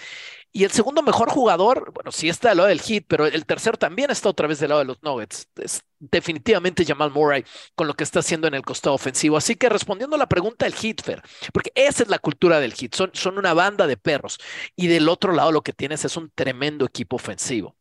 Y 0.57 0.65
el 0.65 0.71
segundo 0.71 1.03
mejor 1.03 1.29
jugador, 1.29 1.93
bueno, 1.93 2.11
sí 2.11 2.31
está 2.31 2.49
del 2.49 2.57
lado 2.57 2.71
del 2.71 2.81
Heat, 2.81 3.05
pero 3.07 3.27
el 3.27 3.45
tercero 3.45 3.77
también 3.77 4.11
está 4.11 4.31
otra 4.31 4.49
vez 4.49 4.59
del 4.59 4.71
lado 4.71 4.79
de 4.79 4.87
los 4.87 5.03
Nuggets. 5.03 5.51
Es 5.57 5.85
definitivamente 5.99 6.83
Jamal 6.83 7.11
Murray 7.11 7.45
con 7.75 7.87
lo 7.87 7.93
que 7.93 8.05
está 8.05 8.21
haciendo 8.21 8.49
en 8.49 8.55
el 8.55 8.63
costado 8.63 8.95
ofensivo. 8.95 9.37
Así 9.37 9.55
que 9.55 9.69
respondiendo 9.69 10.17
a 10.17 10.19
la 10.19 10.31
pregunta 10.31 10.65
del 10.65 10.73
Heat, 10.73 11.03
Fer, 11.03 11.23
porque 11.53 11.73
esa 11.75 12.05
es 12.05 12.09
la 12.09 12.19
cultura 12.19 12.59
del 12.59 12.73
Heat, 12.73 12.95
son, 12.95 13.37
una 13.37 13.53
banda 13.53 13.87
de 13.87 13.99
perros. 13.99 14.39
Y 14.75 14.87
del 14.87 15.11
otro 15.11 15.35
lado 15.35 15.53
lo 15.53 15.61
que 15.61 15.75
tienes 15.75 16.07
es 16.07 16.17
un 16.17 16.31
tremendo 16.35 16.87
equipo 16.87 17.17
ofensivo. 17.17 17.77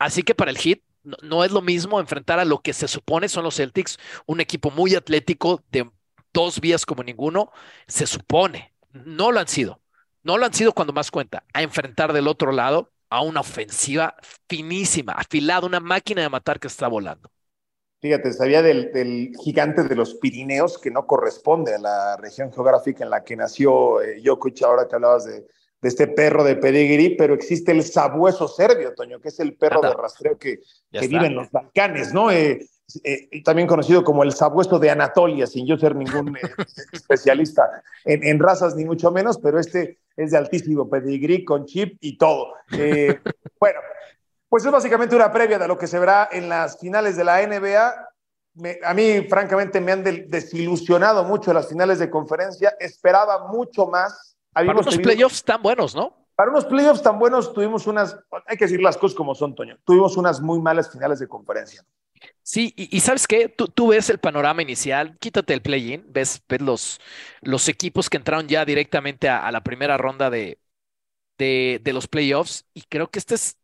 Así 0.00 0.24
que 0.24 0.34
para 0.34 0.50
el 0.50 0.58
Heat 0.58 0.80
no, 1.04 1.16
no 1.22 1.44
es 1.44 1.52
lo 1.52 1.62
mismo 1.62 2.00
enfrentar 2.00 2.40
a 2.40 2.44
lo 2.44 2.60
que 2.60 2.72
se 2.72 2.88
supone 2.88 3.28
son 3.28 3.44
los 3.44 3.54
Celtics, 3.54 4.00
un 4.26 4.40
equipo 4.40 4.72
muy 4.72 4.96
atlético 4.96 5.62
de 5.70 5.88
dos 6.34 6.60
vías 6.60 6.86
como 6.86 7.04
ninguno, 7.04 7.52
se 7.86 8.04
supone. 8.04 8.74
No 8.90 9.30
lo 9.30 9.38
han 9.38 9.46
sido 9.46 9.80
no 10.26 10.36
lo 10.38 10.44
han 10.44 10.52
sido 10.52 10.72
cuando 10.72 10.92
más 10.92 11.10
cuenta, 11.10 11.44
a 11.54 11.62
enfrentar 11.62 12.12
del 12.12 12.26
otro 12.26 12.50
lado 12.50 12.90
a 13.08 13.22
una 13.22 13.40
ofensiva 13.40 14.16
finísima, 14.48 15.12
afilada, 15.12 15.66
una 15.66 15.78
máquina 15.78 16.22
de 16.22 16.28
matar 16.28 16.58
que 16.58 16.66
está 16.66 16.88
volando. 16.88 17.30
Fíjate, 18.00 18.32
sabía 18.32 18.60
del, 18.60 19.32
gigante 19.40 19.84
de 19.84 19.94
los 19.94 20.16
Pirineos 20.16 20.78
que 20.78 20.90
no 20.90 21.06
corresponde 21.06 21.76
a 21.76 21.78
la 21.78 22.16
región 22.16 22.52
geográfica 22.52 23.04
en 23.04 23.10
la 23.10 23.22
que 23.22 23.36
nació 23.36 24.02
eh, 24.02 24.20
Jokic, 24.22 24.62
ahora 24.64 24.88
que 24.88 24.96
hablabas 24.96 25.24
de, 25.26 25.46
este 25.82 26.08
perro 26.08 26.42
de 26.42 26.56
pedigree, 26.56 27.14
pero 27.16 27.32
existe 27.32 27.70
el 27.70 27.84
sabueso 27.84 28.48
serbio, 28.48 28.92
Toño, 28.94 29.20
que 29.20 29.28
es 29.28 29.38
el 29.38 29.54
perro 29.54 29.80
de 29.80 29.94
rastreo 29.94 30.36
que, 30.36 30.58
vive 30.90 31.26
en 31.26 31.36
los 31.36 31.48
Balcanes, 31.52 32.12
¿no? 32.12 32.32
Eh, 32.32 32.66
eh, 33.02 33.42
también 33.42 33.66
conocido 33.66 34.04
como 34.04 34.22
el 34.22 34.32
sabueso 34.32 34.78
de 34.78 34.90
Anatolia, 34.90 35.46
sin 35.46 35.66
yo 35.66 35.76
ser 35.76 35.96
ningún 35.96 36.36
especialista 36.92 37.82
en, 38.04 38.38
razas, 38.38 38.76
ni 38.76 38.84
mucho 38.84 39.10
menos, 39.10 39.38
pero 39.38 39.58
este 39.58 39.98
es 40.16 40.30
de 40.30 40.38
altísimo 40.38 40.88
pedigrí, 40.88 41.44
con 41.44 41.66
chip 41.66 41.98
y 42.00 42.16
todo. 42.16 42.54
Eh, 42.72 43.20
bueno, 43.60 43.80
pues 44.48 44.64
es 44.64 44.70
básicamente 44.70 45.16
una 45.16 45.32
previa 45.32 45.58
de 45.58 45.68
lo 45.68 45.76
que 45.76 45.86
se 45.86 45.98
verá 45.98 46.28
en 46.30 46.48
las 46.48 46.78
finales 46.78 47.16
de 47.16 47.24
la 47.24 47.44
NBA. 47.44 48.08
a 48.84 48.94
mí, 48.94 49.22
francamente, 49.28 49.80
me 49.80 49.92
han 49.92 50.04
desilusionado 50.04 51.24
mucho 51.24 51.52
las 51.52 51.68
finales 51.68 51.98
de 51.98 52.08
conferencia. 52.08 52.74
Esperaba 52.78 53.48
mucho 53.48 53.86
más. 53.86 54.36
Habíamos 54.54 54.86
Para 54.86 54.96
unos 54.96 55.04
playoffs 55.04 55.44
tan 55.44 55.60
buenos, 55.60 55.94
¿no? 55.94 56.26
Para 56.36 56.50
unos 56.50 56.66
playoffs 56.66 57.02
tan 57.02 57.18
buenos 57.18 57.52
tuvimos 57.54 57.86
unas, 57.86 58.16
hay 58.46 58.58
que 58.58 58.66
decir 58.66 58.80
las 58.80 58.98
cosas 58.98 59.16
como 59.16 59.34
son, 59.34 59.54
Toño, 59.54 59.78
tuvimos 59.84 60.18
unas 60.18 60.40
muy 60.40 60.60
malas 60.60 60.90
finales 60.90 61.18
de 61.18 61.26
conferencia. 61.26 61.82
Sí, 62.42 62.72
y, 62.76 63.00
sabes 63.00 63.26
qué, 63.26 63.48
tú, 63.48 63.66
tú, 63.68 63.88
ves 63.88 64.08
el 64.08 64.18
panorama 64.20 64.62
inicial, 64.62 65.18
quítate 65.18 65.52
el 65.52 65.62
play-in, 65.62 66.04
ves, 66.12 66.42
ves, 66.48 66.60
los, 66.60 67.00
los 67.42 67.68
equipos 67.68 68.08
que 68.08 68.18
entraron 68.18 68.46
ya 68.46 68.64
directamente 68.64 69.28
a, 69.28 69.50
la 69.50 69.62
primera 69.64 69.96
ronda 69.96 70.30
de, 70.30 70.60
de, 71.38 71.80
de, 71.82 71.92
los 71.92 72.08
playoffs, 72.08 72.66
y 72.74 72.82
creo 72.82 73.10
que 73.10 73.18
esta 73.18 73.34
es 73.34 73.58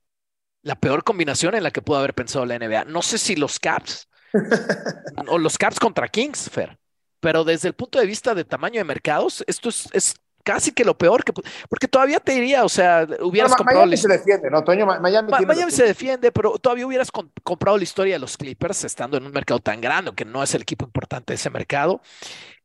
la 0.62 0.76
peor 0.76 1.04
combinación 1.04 1.54
en 1.54 1.64
la 1.64 1.70
que 1.70 1.82
pudo 1.82 1.98
haber 1.98 2.14
pensado 2.14 2.46
la 2.46 2.56
NBA. 2.58 2.86
No 2.86 3.02
sé 3.02 3.18
si 3.18 3.36
los 3.36 3.58
Caps 3.60 4.08
o 5.28 5.38
los 5.38 5.58
Caps 5.58 5.78
contra 5.80 6.08
Kings, 6.08 6.50
Fer, 6.50 6.78
pero 7.20 7.44
desde 7.44 7.68
el 7.68 7.74
punto 7.74 8.00
de 8.00 8.06
vista 8.06 8.34
de 8.34 8.44
tamaño 8.44 8.78
de 8.80 8.84
mercados, 8.84 9.44
esto 9.46 9.68
es, 9.68 9.88
es 9.92 10.16
casi 10.42 10.72
que 10.72 10.84
lo 10.84 10.96
peor 10.96 11.24
que 11.24 11.32
porque 11.68 11.88
todavía 11.88 12.20
te 12.20 12.32
diría, 12.32 12.64
o 12.64 12.68
sea, 12.68 13.06
hubieras 13.20 13.54
comprado 13.54 13.80
Miami 13.80 13.96
se 13.96 14.08
defiende, 14.08 14.50
¿no? 14.50 14.62
Toño, 14.64 14.86
Miami, 14.86 15.30
Miami 15.30 15.72
se 15.72 15.84
defiende, 15.84 16.32
pero 16.32 16.58
todavía 16.58 16.86
hubieras 16.86 17.10
comprado 17.10 17.76
la 17.76 17.82
historia 17.84 18.14
de 18.14 18.18
los 18.18 18.36
Clippers 18.36 18.84
estando 18.84 19.16
en 19.16 19.26
un 19.26 19.32
mercado 19.32 19.60
tan 19.60 19.80
grande, 19.80 20.12
que 20.14 20.24
no 20.24 20.42
es 20.42 20.54
el 20.54 20.62
equipo 20.62 20.84
importante 20.84 21.32
de 21.32 21.36
ese 21.36 21.50
mercado. 21.50 22.00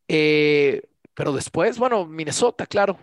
Eh, 0.07 0.81
pero 1.13 1.33
después, 1.33 1.77
bueno, 1.77 2.05
Minnesota, 2.05 2.65
claro. 2.65 2.99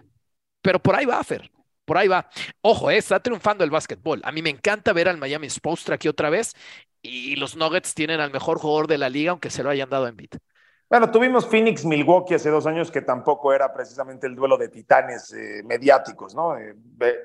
Pero 0.63 0.81
por 0.81 0.95
ahí 0.95 1.05
va, 1.05 1.23
Fer. 1.23 1.51
Por 1.85 1.99
ahí 1.99 2.09
va. 2.09 2.29
Ojo, 2.63 2.91
eh, 2.91 2.97
está 2.97 3.21
triunfando 3.21 3.65
el 3.65 3.71
básquetbol. 3.71 4.21
A 4.25 4.33
mí 4.33 4.41
me 4.41 4.51
encanta 4.51 4.93
ver 4.93 5.09
al 5.09 5.19
Miami 5.19 5.51
Spolstra 5.51 5.97
aquí 5.97 6.09
otra 6.09 6.31
vez 6.31 6.55
y 7.03 7.37
los 7.37 7.57
Nuggets 7.57 7.95
tienen 7.95 8.21
al 8.21 8.33
mejor 8.33 8.59
jugador 8.59 8.87
de 8.89 8.99
la 8.99 9.11
liga, 9.11 9.33
aunque 9.33 9.51
se 9.51 9.63
lo 9.63 9.71
hayan 9.71 9.91
dado 9.91 10.09
en 10.09 10.17
beat. 10.17 10.37
Bueno, 10.89 11.11
tuvimos 11.11 11.47
Phoenix 11.47 11.85
Milwaukee 11.85 12.35
hace 12.35 12.51
dos 12.51 12.67
años 12.67 12.91
que 12.91 13.01
tampoco 13.01 13.53
era 13.53 13.73
precisamente 13.73 14.27
el 14.27 14.37
duelo 14.37 14.59
de 14.59 14.69
titanes 14.69 15.33
eh, 15.33 15.63
mediáticos, 15.65 16.35
¿no? 16.35 16.59
Eh, 16.59 16.77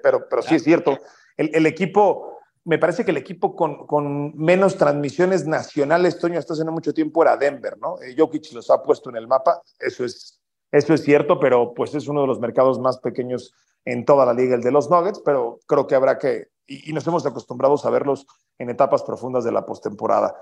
pero, 0.02 0.28
pero 0.30 0.42
sí 0.42 0.56
es 0.56 0.64
cierto. 0.64 0.98
El, 1.36 1.66
equipo, 1.66 2.40
me 2.66 2.78
parece 2.78 3.04
que 3.04 3.12
el 3.12 3.18
equipo 3.18 3.56
con, 3.56 3.86
con, 3.86 4.36
menos 4.38 4.78
transmisiones 4.78 5.46
nacionales, 5.46 6.20
Toño, 6.20 6.40
hasta 6.40 6.54
hace 6.54 6.66
no 6.66 6.72
mucho 6.72 6.94
tiempo 6.94 7.22
era 7.22 7.38
Denver, 7.38 7.78
¿no? 7.78 8.02
Eh, 8.02 8.16
Jokic 8.18 8.52
los 8.54 8.70
ha 8.70 8.82
puesto 8.82 9.10
en 9.10 9.18
el 9.18 9.28
mapa, 9.28 9.62
eso 9.80 10.06
es, 10.06 10.42
eso 10.72 10.94
es 10.94 11.04
cierto, 11.04 11.40
pero 11.40 11.74
pues 11.74 11.94
es 11.96 12.08
uno 12.08 12.22
de 12.22 12.28
los 12.28 12.40
mercados 12.40 12.80
más 12.80 13.00
pequeños 13.00 13.54
en 13.86 14.06
toda 14.06 14.26
la 14.26 14.34
liga, 14.34 14.56
el 14.56 14.62
de 14.62 14.72
los 14.72 14.90
Nuggets, 14.90 15.22
pero 15.24 15.60
creo 15.66 15.86
que 15.86 15.96
habrá 15.96 16.18
que, 16.18 16.48
y, 16.66 16.92
nos 16.94 17.06
hemos 17.08 17.26
acostumbrado 17.26 17.76
a 17.82 17.90
verlos 17.90 18.26
en 18.58 18.70
etapas 18.70 19.04
profundas 19.04 19.44
de 19.44 19.52
la 19.52 19.66
postemporada. 19.66 20.36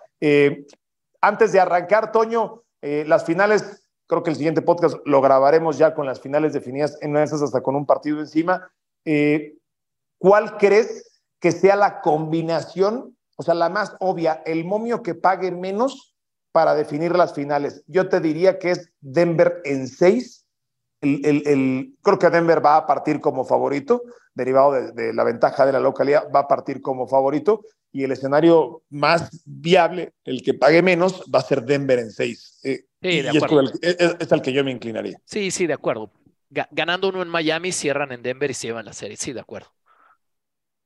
antes 1.21 1.51
de 1.51 1.59
arrancar, 1.59 2.11
Toño, 2.11 2.63
eh, 2.81 3.03
las 3.07 3.25
finales, 3.25 3.83
creo 4.07 4.23
que 4.23 4.29
el 4.29 4.35
siguiente 4.35 4.61
podcast 4.61 4.97
lo 5.05 5.21
grabaremos 5.21 5.77
ya 5.77 5.93
con 5.93 6.05
las 6.05 6.19
finales 6.19 6.53
definidas 6.53 6.97
en 7.01 7.15
esas 7.17 7.41
hasta 7.41 7.61
con 7.61 7.75
un 7.75 7.85
partido 7.85 8.19
encima. 8.19 8.71
Eh, 9.05 9.57
¿Cuál 10.17 10.57
crees 10.57 11.21
que 11.39 11.51
sea 11.51 11.75
la 11.75 12.01
combinación, 12.01 13.15
o 13.35 13.43
sea, 13.43 13.53
la 13.53 13.69
más 13.69 13.95
obvia, 13.99 14.41
el 14.45 14.65
momio 14.65 15.03
que 15.03 15.15
pague 15.15 15.51
menos 15.51 16.15
para 16.51 16.75
definir 16.75 17.15
las 17.15 17.33
finales? 17.33 17.83
Yo 17.87 18.09
te 18.09 18.19
diría 18.19 18.59
que 18.59 18.71
es 18.71 18.91
Denver 18.99 19.61
en 19.63 19.87
seis. 19.87 20.45
El, 21.01 21.95
creo 22.01 22.17
que 22.17 22.29
Denver 22.31 22.65
va 22.65 22.77
a 22.77 22.87
partir 22.87 23.21
como 23.21 23.45
favorito, 23.45 24.01
derivado 24.33 24.71
de, 24.71 25.13
la 25.13 25.23
ventaja 25.23 25.65
de 25.65 25.71
la 25.71 25.79
localidad, 25.79 26.27
va 26.35 26.41
a 26.41 26.47
partir 26.47 26.81
como 26.81 27.07
favorito 27.07 27.61
y 27.97 28.03
el 28.03 28.11
escenario 28.11 28.83
más 28.91 29.41
viable, 29.43 30.13
el 30.23 30.43
que 30.43 30.53
pague 30.53 30.83
menos, 30.83 31.23
va 31.33 31.39
a 31.39 31.41
ser 31.41 31.63
Denver 31.63 31.97
en 31.97 32.11
seis. 32.11 32.59
Eh, 32.63 32.85
sí, 33.01 33.23
de 33.23 33.29
acuerdo. 33.43 33.71
Es, 33.81 34.31
al 34.31 34.43
que 34.43 34.53
yo 34.53 34.63
me 34.63 34.69
inclinaría. 34.69 35.19
Sí, 35.25 35.49
sí, 35.49 35.65
de 35.65 35.73
acuerdo. 35.73 36.11
ganando 36.69 37.09
uno 37.09 37.23
en 37.23 37.27
Miami, 37.27 37.71
cierran 37.71 38.11
en 38.11 38.21
Denver 38.21 38.51
y 38.51 38.53
se 38.53 38.67
llevan 38.67 38.85
la 38.85 38.93
serie. 38.93 39.17
Sí, 39.17 39.33
de 39.33 39.39
acuerdo. 39.39 39.69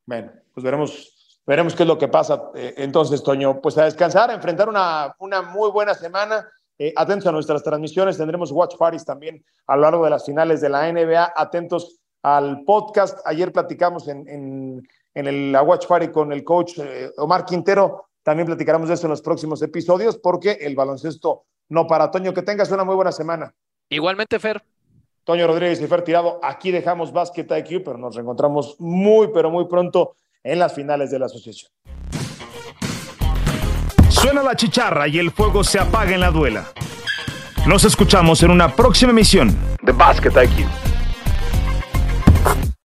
Bueno, 0.06 0.32
pues 0.54 0.64
veremos, 0.64 1.42
veremos 1.46 1.76
qué 1.76 1.84
es 1.84 1.88
lo 1.88 1.98
que 1.98 2.08
pasa. 2.08 2.44
Eh, 2.56 2.76
entonces, 2.78 3.22
Toño, 3.22 3.60
pues 3.60 3.78
a 3.78 3.84
descansar, 3.84 4.30
a 4.30 4.34
enfrentar 4.34 4.70
una, 4.70 5.14
una 5.20 5.42
muy 5.42 5.70
buena 5.70 5.94
semana. 5.94 6.48
Eh, 6.80 6.94
atentos 6.96 7.28
a 7.28 7.34
nuestras 7.34 7.62
transmisiones, 7.62 8.18
tendremos 8.18 8.54
watch 8.54 8.78
parties 8.78 9.04
también 9.04 9.44
a 9.68 9.76
lo 9.76 9.82
largo 9.82 10.06
de 10.06 10.12
las 10.12 10.26
finales 10.26 10.62
de 10.62 10.70
la 10.70 10.90
NBA. 10.90 11.34
Atentos 11.36 12.00
al 12.22 12.64
podcast. 12.64 13.20
Ayer 13.26 13.52
platicamos 13.52 14.08
en 14.08 14.26
en 14.30 14.88
el 15.14 15.56
Watch 15.66 15.88
Party 15.88 16.10
con 16.10 16.32
el 16.32 16.44
coach 16.44 16.80
eh, 16.80 17.12
Omar 17.18 17.46
Quintero. 17.46 18.08
También 18.24 18.46
platicaremos 18.46 18.88
de 18.88 18.96
eso 18.96 19.08
en 19.08 19.12
los 19.12 19.22
próximos 19.22 19.62
episodios 19.62 20.18
porque 20.18 20.58
el 20.62 20.76
baloncesto 20.76 21.46
no 21.70 21.88
para. 21.88 22.12
Toño, 22.12 22.34
que 22.34 22.44
tengas 22.44 22.72
una 22.72 22.84
muy 22.84 22.96
buena 22.96 23.12
semana. 23.12 23.54
Igualmente, 23.90 24.40
Fer. 24.40 24.64
Toño 25.24 25.48
Rodríguez 25.48 25.82
y 25.82 25.88
Fer 25.88 26.04
Tirado, 26.04 26.40
aquí 26.42 26.72
dejamos 26.72 27.14
Basket 27.14 27.46
IQ, 27.46 27.84
pero 27.84 27.98
nos 27.98 28.16
reencontramos 28.16 28.76
muy, 28.80 29.30
pero 29.34 29.52
muy 29.52 29.66
pronto 29.68 30.16
en 30.44 30.60
las 30.60 30.74
finales 30.74 31.12
de 31.12 31.20
la 31.20 31.28
asociación. 31.28 31.72
Suena 34.10 34.44
la 34.44 34.56
chicharra 34.56 35.08
y 35.08 35.20
el 35.20 35.32
fuego 35.32 35.64
se 35.64 35.80
apaga 35.80 36.14
en 36.14 36.20
la 36.20 36.32
duela. 36.32 36.68
Nos 37.68 37.84
escuchamos 37.86 38.42
en 38.44 38.52
una 38.52 38.76
próxima 38.76 39.12
emisión 39.12 39.56
de 39.84 39.92
Basket 39.92 40.32
IQ. 40.32 40.91